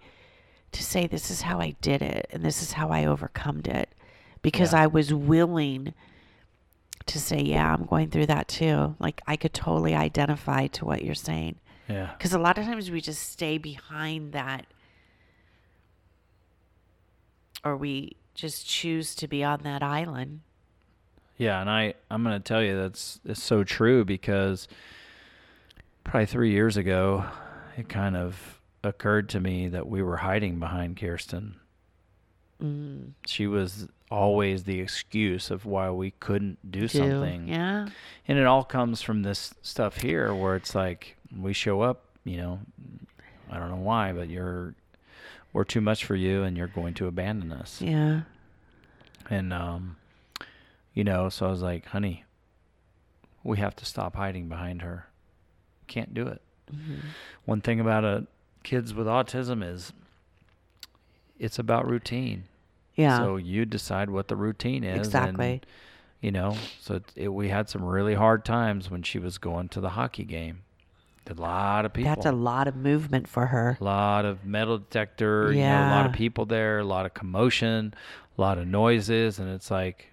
to 0.71 0.84
say 0.84 1.08
this 1.08 1.32
is 1.32 1.41
how 1.41 1.60
I 1.60 1.71
did 1.82 2.02
it 2.04 2.28
and 2.32 2.43
this 2.45 2.62
is 2.62 2.74
how 2.74 2.89
I 2.89 3.06
overcome 3.06 3.62
it 3.65 3.89
because 4.43 4.74
Yeah. 4.74 4.84
I 4.84 4.88
was 4.88 5.12
willing 5.13 5.93
to 7.08 7.19
say 7.19 7.39
yeah 7.41 7.74
I'm 7.74 7.86
going 7.86 8.12
through 8.12 8.28
that 8.28 8.47
too 8.47 8.95
like 9.00 9.21
I 9.26 9.38
could 9.38 9.54
totally 9.56 9.95
identify 9.95 10.67
to 10.67 10.86
what 10.86 11.04
you're 11.04 11.15
saying 11.15 11.56
Yeah. 11.89 12.12
because 12.15 12.32
a 12.32 12.39
lot 12.39 12.60
of 12.60 12.65
times 12.65 12.91
we 12.91 13.02
just 13.02 13.28
stay 13.32 13.58
behind 13.58 14.34
that 14.34 14.67
or 17.63 17.76
we 17.76 18.17
just 18.36 18.67
choose 18.67 19.15
to 19.15 19.28
be 19.28 19.43
on 19.43 19.62
that 19.63 19.82
island 19.84 20.41
Yeah, 21.41 21.60
and 21.60 21.67
I 21.71 21.95
I'm 22.12 22.21
gonna 22.21 22.39
tell 22.39 22.62
you 22.62 22.77
that's 22.77 23.19
it's 23.25 23.41
so 23.41 23.63
true 23.63 24.06
because 24.06 24.67
probably 26.04 26.27
three 26.27 26.51
years 26.51 26.77
ago, 26.77 27.25
it 27.75 27.89
kind 27.89 28.15
of 28.15 28.60
occurred 28.84 29.30
to 29.30 29.39
me 29.39 29.67
that 29.69 29.88
we 29.88 30.04
were 30.04 30.17
hiding 30.17 30.60
behind 30.60 30.97
Kirsten. 30.97 31.56
Mm. 32.62 33.13
She 33.25 33.47
was 33.47 33.88
always 34.12 34.65
the 34.65 34.82
excuse 34.82 35.49
of 35.49 35.65
why 35.65 35.89
we 35.89 36.12
couldn't 36.12 36.60
do, 36.71 36.82
do. 36.82 36.88
something, 36.88 37.47
Yeah. 37.47 37.88
and 38.27 38.38
it 38.38 38.45
all 38.45 38.63
comes 38.63 39.01
from 39.01 39.23
this 39.23 39.51
stuff 39.63 40.01
here, 40.01 40.36
where 40.36 40.56
it's 40.56 40.75
like 40.75 41.17
we 41.36 41.54
show 41.54 41.82
up, 41.82 42.04
you 42.23 42.38
know, 42.38 42.60
I 43.49 43.58
don't 43.58 43.69
know 43.71 43.77
why, 43.77 44.12
but 44.13 44.30
you're 44.30 44.75
we're 45.54 45.63
too 45.63 45.82
much 45.82 46.06
for 46.06 46.15
you, 46.15 46.43
and 46.43 46.56
you're 46.56 46.67
going 46.67 46.93
to 46.95 47.08
abandon 47.08 47.51
us. 47.51 47.82
Yeah. 47.82 48.21
And 49.27 49.51
um, 49.51 49.95
you 50.93 51.04
know, 51.04 51.30
so 51.30 51.47
I 51.47 51.49
was 51.49 51.62
like, 51.62 51.86
"Honey, 51.88 52.25
we 53.43 53.58
have 53.58 53.75
to 53.77 53.86
stop 53.86 54.15
hiding 54.15 54.47
behind 54.47 54.82
her. 54.82 55.08
Can't 55.88 56.13
do 56.13 56.27
it." 56.27 56.41
One 57.45 57.62
thing 57.62 57.80
about 57.80 58.06
uh 58.06 58.21
kids 58.63 58.93
with 58.93 59.08
autism 59.08 59.63
is 59.63 59.91
it's 61.39 61.60
about 61.60 61.88
routine. 61.88 62.43
Yeah. 62.95 63.17
So 63.17 63.38
you 63.38 63.65
decide 63.65 64.10
what 64.10 64.27
the 64.27 64.36
routine 64.36 64.84
is. 64.84 65.08
Exactly. 65.08 65.54
And, 65.54 65.65
you 66.21 66.32
know, 66.32 66.56
so 66.80 66.95
it, 66.95 67.04
it, 67.15 67.27
we 67.30 67.49
had 67.49 67.67
some 67.67 67.84
really 67.84 68.13
hard 68.13 68.45
times 68.45 68.91
when 68.91 69.01
she 69.01 69.17
was 69.17 69.38
going 69.39 69.69
to 69.69 69.82
the 69.82 69.89
hockey 69.89 70.23
game. 70.23 70.60
A 71.30 71.34
lot 71.34 71.86
of 71.86 71.93
people. 71.93 72.13
That's 72.13 72.25
a 72.25 72.32
lot 72.32 72.67
of 72.67 72.75
movement 72.75 73.27
for 73.27 73.45
her. 73.47 73.77
A 73.80 73.84
lot 73.84 74.25
of 74.25 74.45
metal 74.45 74.80
detector, 74.80 75.51
you 75.54 75.62
know, 75.62 75.88
a 75.88 75.91
lot 75.91 76.06
of 76.06 76.12
people 76.12 76.45
there, 76.45 76.80
a 76.80 76.84
lot 76.84 77.06
of 77.06 77.13
commotion, 77.13 77.93
a 78.38 78.41
lot 78.41 78.58
of 78.58 78.67
noises, 78.67 79.39
and 79.39 79.49
it's 79.49 79.71
like, 79.71 80.11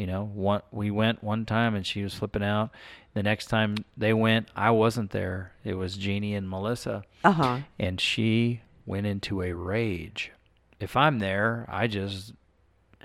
you 0.00 0.06
know, 0.06 0.24
one 0.34 0.62
we 0.72 0.90
went 0.90 1.22
one 1.22 1.44
time 1.44 1.74
and 1.74 1.86
she 1.86 2.02
was 2.02 2.14
flipping 2.14 2.42
out. 2.42 2.70
The 3.12 3.22
next 3.22 3.46
time 3.46 3.74
they 3.96 4.12
went, 4.14 4.48
I 4.56 4.70
wasn't 4.70 5.10
there. 5.10 5.52
It 5.64 5.74
was 5.74 5.96
Jeannie 5.96 6.34
and 6.34 6.48
Melissa, 6.48 7.02
Uh 7.24 7.32
huh. 7.32 7.58
and 7.78 8.00
she 8.00 8.60
went 8.86 9.06
into 9.06 9.42
a 9.42 9.52
rage. 9.52 10.32
If 10.78 10.96
I'm 10.96 11.18
there, 11.18 11.66
I 11.68 11.86
just 11.86 12.32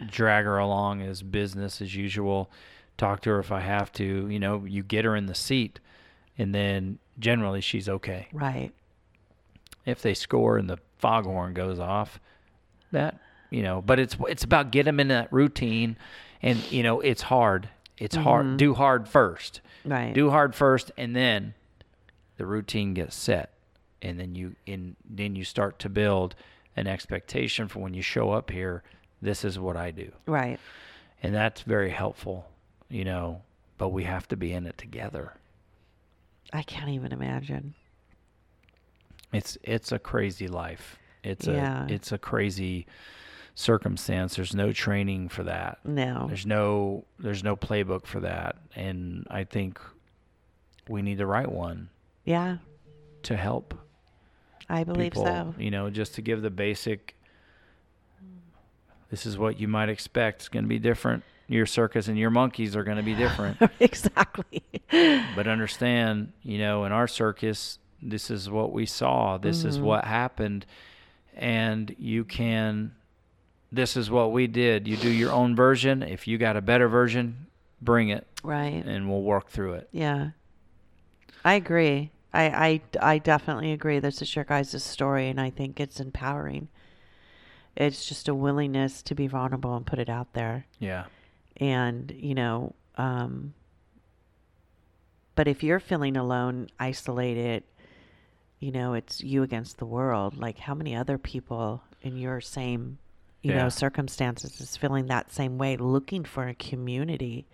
drag 0.07 0.45
her 0.45 0.57
along 0.57 1.01
as 1.01 1.21
business 1.21 1.81
as 1.81 1.95
usual. 1.95 2.49
Talk 2.97 3.21
to 3.23 3.29
her 3.31 3.39
if 3.39 3.51
I 3.51 3.59
have 3.59 3.91
to. 3.93 4.29
You 4.29 4.39
know, 4.39 4.63
you 4.65 4.81
get 4.83 5.03
her 5.05 5.15
in 5.15 5.25
the 5.25 5.35
seat, 5.35 5.79
and 6.37 6.55
then 6.55 6.99
generally 7.19 7.61
she's 7.61 7.89
okay 7.89 8.27
Right. 8.31 8.71
if 9.85 10.01
they 10.01 10.13
score 10.13 10.57
and 10.57 10.69
the 10.69 10.77
foghorn 10.97 11.53
goes 11.53 11.79
off, 11.79 12.19
that 12.91 13.19
you 13.49 13.63
know. 13.63 13.81
But 13.81 13.99
it's 13.99 14.15
it's 14.29 14.43
about 14.43 14.71
get 14.71 14.83
them 14.85 14.99
in 14.99 15.07
that 15.09 15.31
routine, 15.33 15.97
And 16.41 16.59
you 16.71 16.83
know, 16.83 17.01
it's 17.01 17.23
hard. 17.23 17.69
It's 17.97 18.15
hard. 18.15 18.45
Mm-hmm. 18.45 18.57
Do 18.57 18.73
hard 18.73 19.07
first. 19.07 19.61
Right. 19.85 20.13
Do 20.13 20.29
hard 20.29 20.53
first, 20.55 20.91
and 20.97 21.15
then 21.15 21.53
the 22.37 22.45
routine 22.45 22.93
gets 22.93 23.15
set, 23.15 23.51
and 24.01 24.19
then 24.19 24.35
you 24.35 24.55
in 24.65 24.95
then 25.09 25.35
you 25.35 25.43
start 25.45 25.79
to 25.79 25.89
build 25.89 26.35
an 26.75 26.87
expectation 26.87 27.67
for 27.67 27.79
when 27.79 27.93
you 27.93 28.01
show 28.01 28.31
up 28.31 28.49
here. 28.51 28.83
This 29.21 29.45
is 29.45 29.57
what 29.57 29.77
I 29.77 29.91
do, 29.91 30.11
Right. 30.27 30.59
and 31.23 31.33
that's 31.33 31.61
very 31.61 31.89
helpful. 31.91 32.47
You 32.89 33.05
know, 33.05 33.41
but 33.77 33.89
we 33.89 34.03
have 34.03 34.27
to 34.27 34.35
be 34.37 34.51
in 34.53 34.65
it 34.67 34.77
together. 34.77 35.33
I 36.53 36.61
can't 36.63 36.89
even 36.89 37.11
imagine. 37.11 37.73
It's 39.33 39.57
it's 39.63 39.91
a 39.91 39.99
crazy 39.99 40.47
life. 40.47 40.97
It's 41.23 41.47
Yeah. 41.47 41.85
a 41.87 41.91
it's 41.91 42.11
a 42.11 42.17
crazy 42.17 42.85
circumstance. 43.55 44.35
There's 44.35 44.53
no 44.53 44.71
training 44.73 45.29
for 45.29 45.43
that. 45.43 45.79
No. 45.85 46.25
There's 46.27 46.45
no 46.45 47.05
there's 47.19 47.43
no 47.43 47.55
playbook 47.55 48.05
for 48.05 48.19
that, 48.19 48.57
and 48.75 49.25
I 49.31 49.43
think 49.45 49.79
we 50.87 51.01
need 51.01 51.17
to 51.17 51.25
write 51.25 51.51
one 51.51 51.89
Yeah, 52.25 52.57
to 53.23 53.35
help 53.35 53.73
I 54.69 54.83
believe 54.83 55.13
people. 55.13 55.25
so. 55.25 55.55
You 55.57 55.71
know, 55.71 55.89
just 55.89 56.15
to 56.15 56.21
give 56.21 56.41
the 56.41 56.49
basic. 56.51 57.15
This 59.09 59.25
is 59.25 59.37
what 59.37 59.59
you 59.59 59.67
might 59.67 59.89
expect. 59.89 60.41
It's 60.41 60.49
going 60.49 60.65
to 60.65 60.69
be 60.69 60.79
different. 60.79 61.23
Your 61.47 61.67
circus 61.67 62.07
and 62.07 62.17
your 62.17 62.31
monkeys 62.31 62.75
are 62.75 62.83
going 62.83 62.97
to 62.97 63.03
be 63.03 63.13
different. 63.13 63.57
exactly. 63.79 64.63
but 65.35 65.47
understand, 65.47 66.33
you 66.41 66.57
know, 66.57 66.85
in 66.85 66.91
our 66.91 67.07
circus, 67.07 67.77
this 68.01 68.31
is 68.31 68.49
what 68.49 68.71
we 68.73 68.85
saw. 68.87 69.37
This 69.37 69.63
is 69.63 69.77
Mm-hmm. 69.77 69.85
what 69.85 70.05
happened, 70.05 70.65
and 71.35 71.95
you 71.99 72.23
can. 72.25 72.93
This 73.75 73.97
is 73.97 74.09
what 74.09 74.31
we 74.31 74.47
did. 74.47 74.87
You 74.87 74.95
do 74.95 75.09
your 75.09 75.31
own 75.31 75.55
version. 75.55 76.01
If 76.01 76.27
you 76.27 76.37
got 76.37 76.55
a 76.55 76.61
better 76.61 76.87
version, 76.87 77.47
bring 77.81 78.07
it, 78.09 78.25
Right. 78.43 78.83
and 78.85 79.09
we'll 79.09 79.21
work 79.21 79.49
through 79.49 79.73
it. 79.73 79.89
Yeah. 79.91 80.29
I 81.43 81.55
agree. 81.55 82.11
I, 82.33 82.81
I, 83.01 83.13
I 83.13 83.17
definitely 83.19 83.73
agree. 83.73 83.99
This 83.99 84.21
is 84.21 84.33
your 84.35 84.45
guys' 84.45 84.81
story, 84.83 85.27
and 85.29 85.39
I 85.41 85.49
think 85.49 85.79
it's 85.79 85.99
empowering. 85.99 86.69
It's 87.75 88.05
just 88.07 88.29
a 88.29 88.33
willingness 88.33 89.01
to 89.03 89.15
be 89.15 89.27
vulnerable 89.27 89.75
and 89.75 89.85
put 89.85 89.99
it 89.99 90.09
out 90.09 90.31
there. 90.33 90.65
Yeah. 90.79 91.05
And, 91.57 92.11
you 92.17 92.33
know, 92.33 92.73
um, 92.97 93.53
but 95.35 95.47
if 95.49 95.63
you're 95.63 95.81
feeling 95.81 96.15
alone, 96.15 96.69
isolated, 96.79 97.63
you 98.61 98.71
know, 98.71 98.93
it's 98.93 99.21
you 99.21 99.43
against 99.43 99.77
the 99.77 99.85
world. 99.85 100.37
Like, 100.37 100.59
how 100.59 100.73
many 100.73 100.95
other 100.95 101.17
people 101.17 101.83
in 102.01 102.17
your 102.17 102.39
same, 102.39 102.99
you 103.45 103.51
Yeah. 103.51 103.63
know, 103.63 103.69
circumstances 103.69 104.59
is 104.59 104.75
feeling 104.75 105.05
that 105.07 105.31
same 105.31 105.57
way, 105.57 105.77
looking 105.77 106.23
for 106.23 106.47
a 106.47 106.55
community 106.55 107.45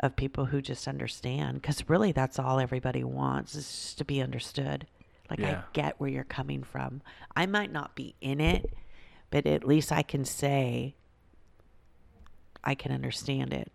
of 0.00 0.16
people 0.16 0.46
who 0.46 0.62
just 0.62 0.88
understand? 0.88 1.60
Because 1.60 1.88
really, 1.88 2.10
that's 2.12 2.38
all 2.38 2.58
everybody 2.58 3.04
wants 3.04 3.54
is 3.54 3.68
just 3.70 3.98
to 3.98 4.04
be 4.04 4.22
understood. 4.22 4.86
Like, 5.30 5.40
I 5.40 5.62
get 5.72 5.98
where 6.00 6.10
you're 6.10 6.24
coming 6.24 6.62
from. 6.62 7.02
I 7.36 7.46
might 7.46 7.72
not 7.72 7.94
be 7.94 8.14
in 8.20 8.40
it, 8.40 8.72
but 9.30 9.46
at 9.46 9.66
least 9.66 9.90
I 9.92 10.02
can 10.02 10.24
say, 10.24 10.94
I 12.62 12.74
can 12.74 12.92
understand 12.92 13.52
it. 13.52 13.70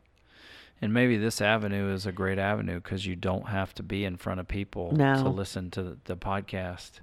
And 0.82 0.94
maybe 0.94 1.18
this 1.18 1.42
avenue 1.42 1.92
is 1.94 2.06
a 2.06 2.12
great 2.12 2.40
avenue 2.40 2.76
because 2.76 3.06
you 3.06 3.16
don't 3.16 3.48
have 3.50 3.74
to 3.76 3.84
be 3.84 4.06
in 4.06 4.16
front 4.18 4.40
of 4.40 4.48
people 4.48 4.96
to 4.96 5.28
listen 5.30 5.70
to 5.72 5.98
the 6.06 6.16
podcast. 6.16 7.02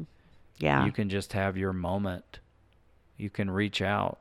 Yeah. 0.58 0.84
You 0.86 0.92
can 0.92 1.10
just 1.10 1.32
have 1.34 1.56
your 1.56 1.72
moment. 1.72 2.40
You 3.16 3.30
can 3.30 3.50
reach 3.50 3.80
out 3.82 4.18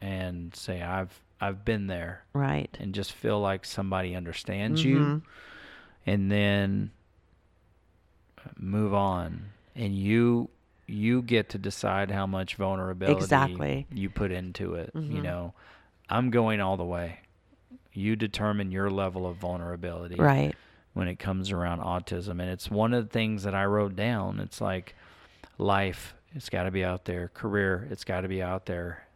and 0.00 0.54
say, 0.54 0.82
"I've 0.82 1.20
I've 1.40 1.64
been 1.64 1.86
there," 1.86 2.22
right. 2.32 2.74
and 2.80 2.94
just 2.94 3.12
feel 3.12 3.40
like 3.40 3.64
somebody 3.64 4.14
understands 4.14 4.80
Mm-hmm. 4.82 4.88
you, 4.90 5.22
and 6.06 6.30
then 6.30 6.90
move 8.58 8.94
on. 8.94 9.46
And 9.74 9.94
you 9.96 10.50
you 10.88 11.20
get 11.20 11.48
to 11.48 11.58
decide 11.58 12.12
how 12.12 12.26
much 12.28 12.54
vulnerability 12.54 13.18
Exactly. 13.20 13.86
you 13.92 14.08
put 14.08 14.30
into 14.30 14.74
it. 14.74 14.92
You 14.94 15.18
Mhm. 15.18 15.22
know, 15.22 15.54
I'm 16.08 16.30
going 16.30 16.60
all 16.60 16.76
the 16.76 16.84
way. 16.84 17.18
You 17.92 18.14
determine 18.14 18.70
your 18.70 18.88
level 18.88 19.26
of 19.26 19.36
vulnerability 19.36 20.14
Right. 20.14 20.54
when 20.92 21.08
it 21.08 21.16
comes 21.18 21.50
around 21.50 21.80
autism. 21.80 22.32
And 22.40 22.42
it's 22.42 22.70
one 22.70 22.94
of 22.94 23.02
the 23.04 23.10
things 23.10 23.42
that 23.42 23.52
I 23.54 23.64
wrote 23.64 23.96
down. 23.96 24.38
It's 24.38 24.60
like 24.60 24.94
life, 25.58 26.14
it's 26.36 26.50
got 26.50 26.64
to 26.64 26.70
be 26.70 26.84
out 26.84 27.06
there. 27.06 27.30
Career, 27.32 27.88
it's 27.90 28.04
got 28.04 28.20
to 28.20 28.28
be 28.28 28.42
out 28.42 28.66
there. 28.66 29.06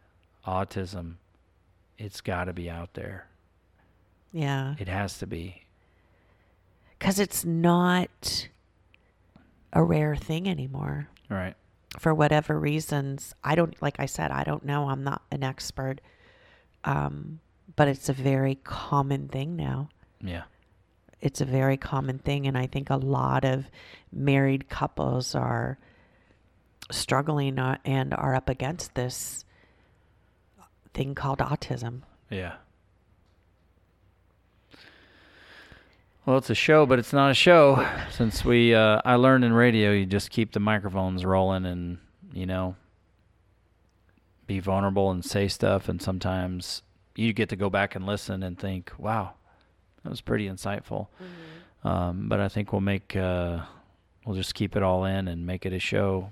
Autism, 0.45 1.13
it's 1.99 2.19
got 2.19 2.45
to 2.45 2.53
be 2.53 2.67
out 2.67 2.95
there. 2.95 3.27
Yeah. 4.33 4.73
It 4.79 4.87
has 4.87 5.19
to 5.19 5.27
be. 5.27 5.63
Because 6.97 7.19
it's 7.19 7.45
not 7.45 8.49
a 9.71 9.83
rare 9.83 10.15
thing 10.15 10.49
anymore. 10.49 11.09
Right. 11.29 11.53
For 11.99 12.11
whatever 12.11 12.59
reasons. 12.59 13.35
I 13.43 13.53
don't, 13.53 13.79
like 13.83 13.99
I 13.99 14.07
said, 14.07 14.31
I 14.31 14.43
don't 14.43 14.65
know. 14.65 14.89
I'm 14.89 15.03
not 15.03 15.21
an 15.31 15.43
expert. 15.43 16.01
Um, 16.83 17.39
but 17.75 17.87
it's 17.87 18.09
a 18.09 18.13
very 18.13 18.55
common 18.63 19.27
thing 19.27 19.55
now. 19.55 19.89
Yeah. 20.21 20.43
It's 21.19 21.39
a 21.39 21.45
very 21.45 21.77
common 21.77 22.17
thing. 22.17 22.47
And 22.47 22.57
I 22.57 22.65
think 22.65 22.89
a 22.89 22.95
lot 22.95 23.45
of 23.45 23.69
married 24.11 24.69
couples 24.69 25.35
are 25.35 25.77
struggling 26.91 27.59
uh, 27.59 27.77
and 27.85 28.13
are 28.13 28.35
up 28.35 28.49
against 28.49 28.95
this 28.95 29.45
thing 30.93 31.15
called 31.15 31.39
autism. 31.39 32.01
Yeah. 32.29 32.55
Well, 36.25 36.37
it's 36.37 36.49
a 36.51 36.55
show, 36.55 36.85
but 36.85 36.99
it's 36.99 37.13
not 37.13 37.31
a 37.31 37.33
show. 37.33 37.87
Since 38.11 38.45
we, 38.45 38.75
uh, 38.75 39.01
I 39.03 39.15
learned 39.15 39.43
in 39.43 39.53
radio, 39.53 39.91
you 39.91 40.05
just 40.05 40.29
keep 40.29 40.51
the 40.51 40.59
microphones 40.59 41.25
rolling 41.25 41.65
and, 41.65 41.97
you 42.31 42.45
know, 42.45 42.75
be 44.45 44.59
vulnerable 44.59 45.09
and 45.09 45.25
say 45.25 45.47
stuff. 45.47 45.89
And 45.89 45.99
sometimes 45.99 46.83
you 47.15 47.33
get 47.33 47.49
to 47.49 47.55
go 47.55 47.69
back 47.71 47.95
and 47.95 48.05
listen 48.05 48.43
and 48.43 48.57
think, 48.57 48.91
wow, 48.99 49.33
that 50.03 50.09
was 50.09 50.21
pretty 50.21 50.47
insightful. 50.47 51.07
Um, 51.83 52.29
but 52.29 52.39
I 52.39 52.49
think 52.49 52.71
we'll 52.71 52.81
make, 52.81 53.15
uh, 53.15 53.61
we'll 54.23 54.35
just 54.35 54.53
keep 54.53 54.75
it 54.75 54.83
all 54.83 55.05
in 55.05 55.27
and 55.27 55.47
make 55.47 55.65
it 55.65 55.73
a 55.73 55.79
show 55.79 56.29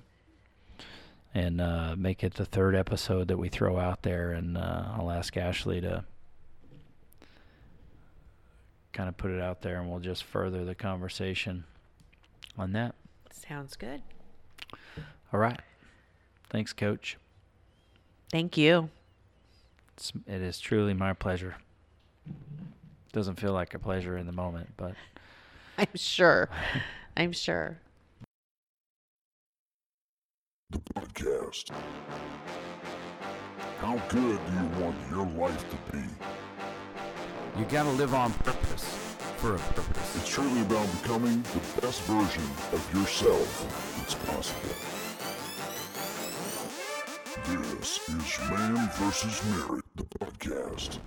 and 1.34 1.62
uh, 1.62 1.96
make 1.98 2.24
it 2.24 2.34
the 2.36 2.46
third 2.46 2.76
episode 2.76 3.28
that 3.28 3.38
we 3.38 3.50
throw 3.50 3.78
out 3.78 4.04
there. 4.04 4.32
And 4.32 4.58
uh, 4.58 4.86
I'll 4.96 5.12
ask 5.12 5.36
Ashley 5.38 5.82
to 5.82 6.04
kind 8.94 9.10
of 9.10 9.18
put 9.18 9.32
it 9.32 9.42
out 9.42 9.62
there, 9.62 9.80
and 9.80 9.90
we'll 9.90 10.00
just 10.00 10.24
further 10.24 10.66
the 10.66 10.76
conversation 10.76 11.64
on 12.58 12.74
that. 12.74 12.96
Sounds 13.32 13.76
good. 13.76 14.02
All 15.32 15.40
right. 15.40 15.60
Thanks, 16.50 16.74
Coach. 16.74 17.18
Thank 18.32 18.58
you. 18.58 18.90
It's, 19.96 20.12
it 20.28 20.42
is 20.42 20.60
truly 20.60 20.94
my 20.94 21.14
pleasure. 21.14 21.56
Doesn't 23.12 23.40
feel 23.40 23.54
like 23.54 23.74
a 23.74 23.80
pleasure 23.80 24.18
in 24.18 24.26
the 24.26 24.32
moment, 24.32 24.70
but 24.78 24.94
I'm 25.78 25.88
sure. 25.96 26.50
I'm 27.16 27.32
sure. 27.32 27.80
The 30.72 30.80
podcast. 30.94 31.72
How 33.80 33.98
good 34.08 34.40
do 34.46 34.54
you 34.54 34.84
want 34.84 34.96
your 35.10 35.26
life 35.26 35.66
to 35.72 35.92
be? 35.92 36.04
You 37.58 37.66
gotta 37.66 37.90
live 37.90 38.14
on 38.14 38.32
purpose 38.34 38.84
for 39.38 39.56
a 39.56 39.58
purpose. 39.58 40.16
It's 40.18 40.30
truly 40.30 40.62
about 40.62 40.88
becoming 41.02 41.42
the 41.42 41.82
best 41.82 42.04
version 42.04 42.44
of 42.72 42.94
yourself 42.94 43.96
that's 43.98 44.14
possible. 44.14 44.76
This 47.48 48.08
is 48.08 48.50
Man 48.52 48.90
vs. 48.94 49.42
Marriage, 49.50 49.86
the 49.96 50.04
podcast. 50.04 51.00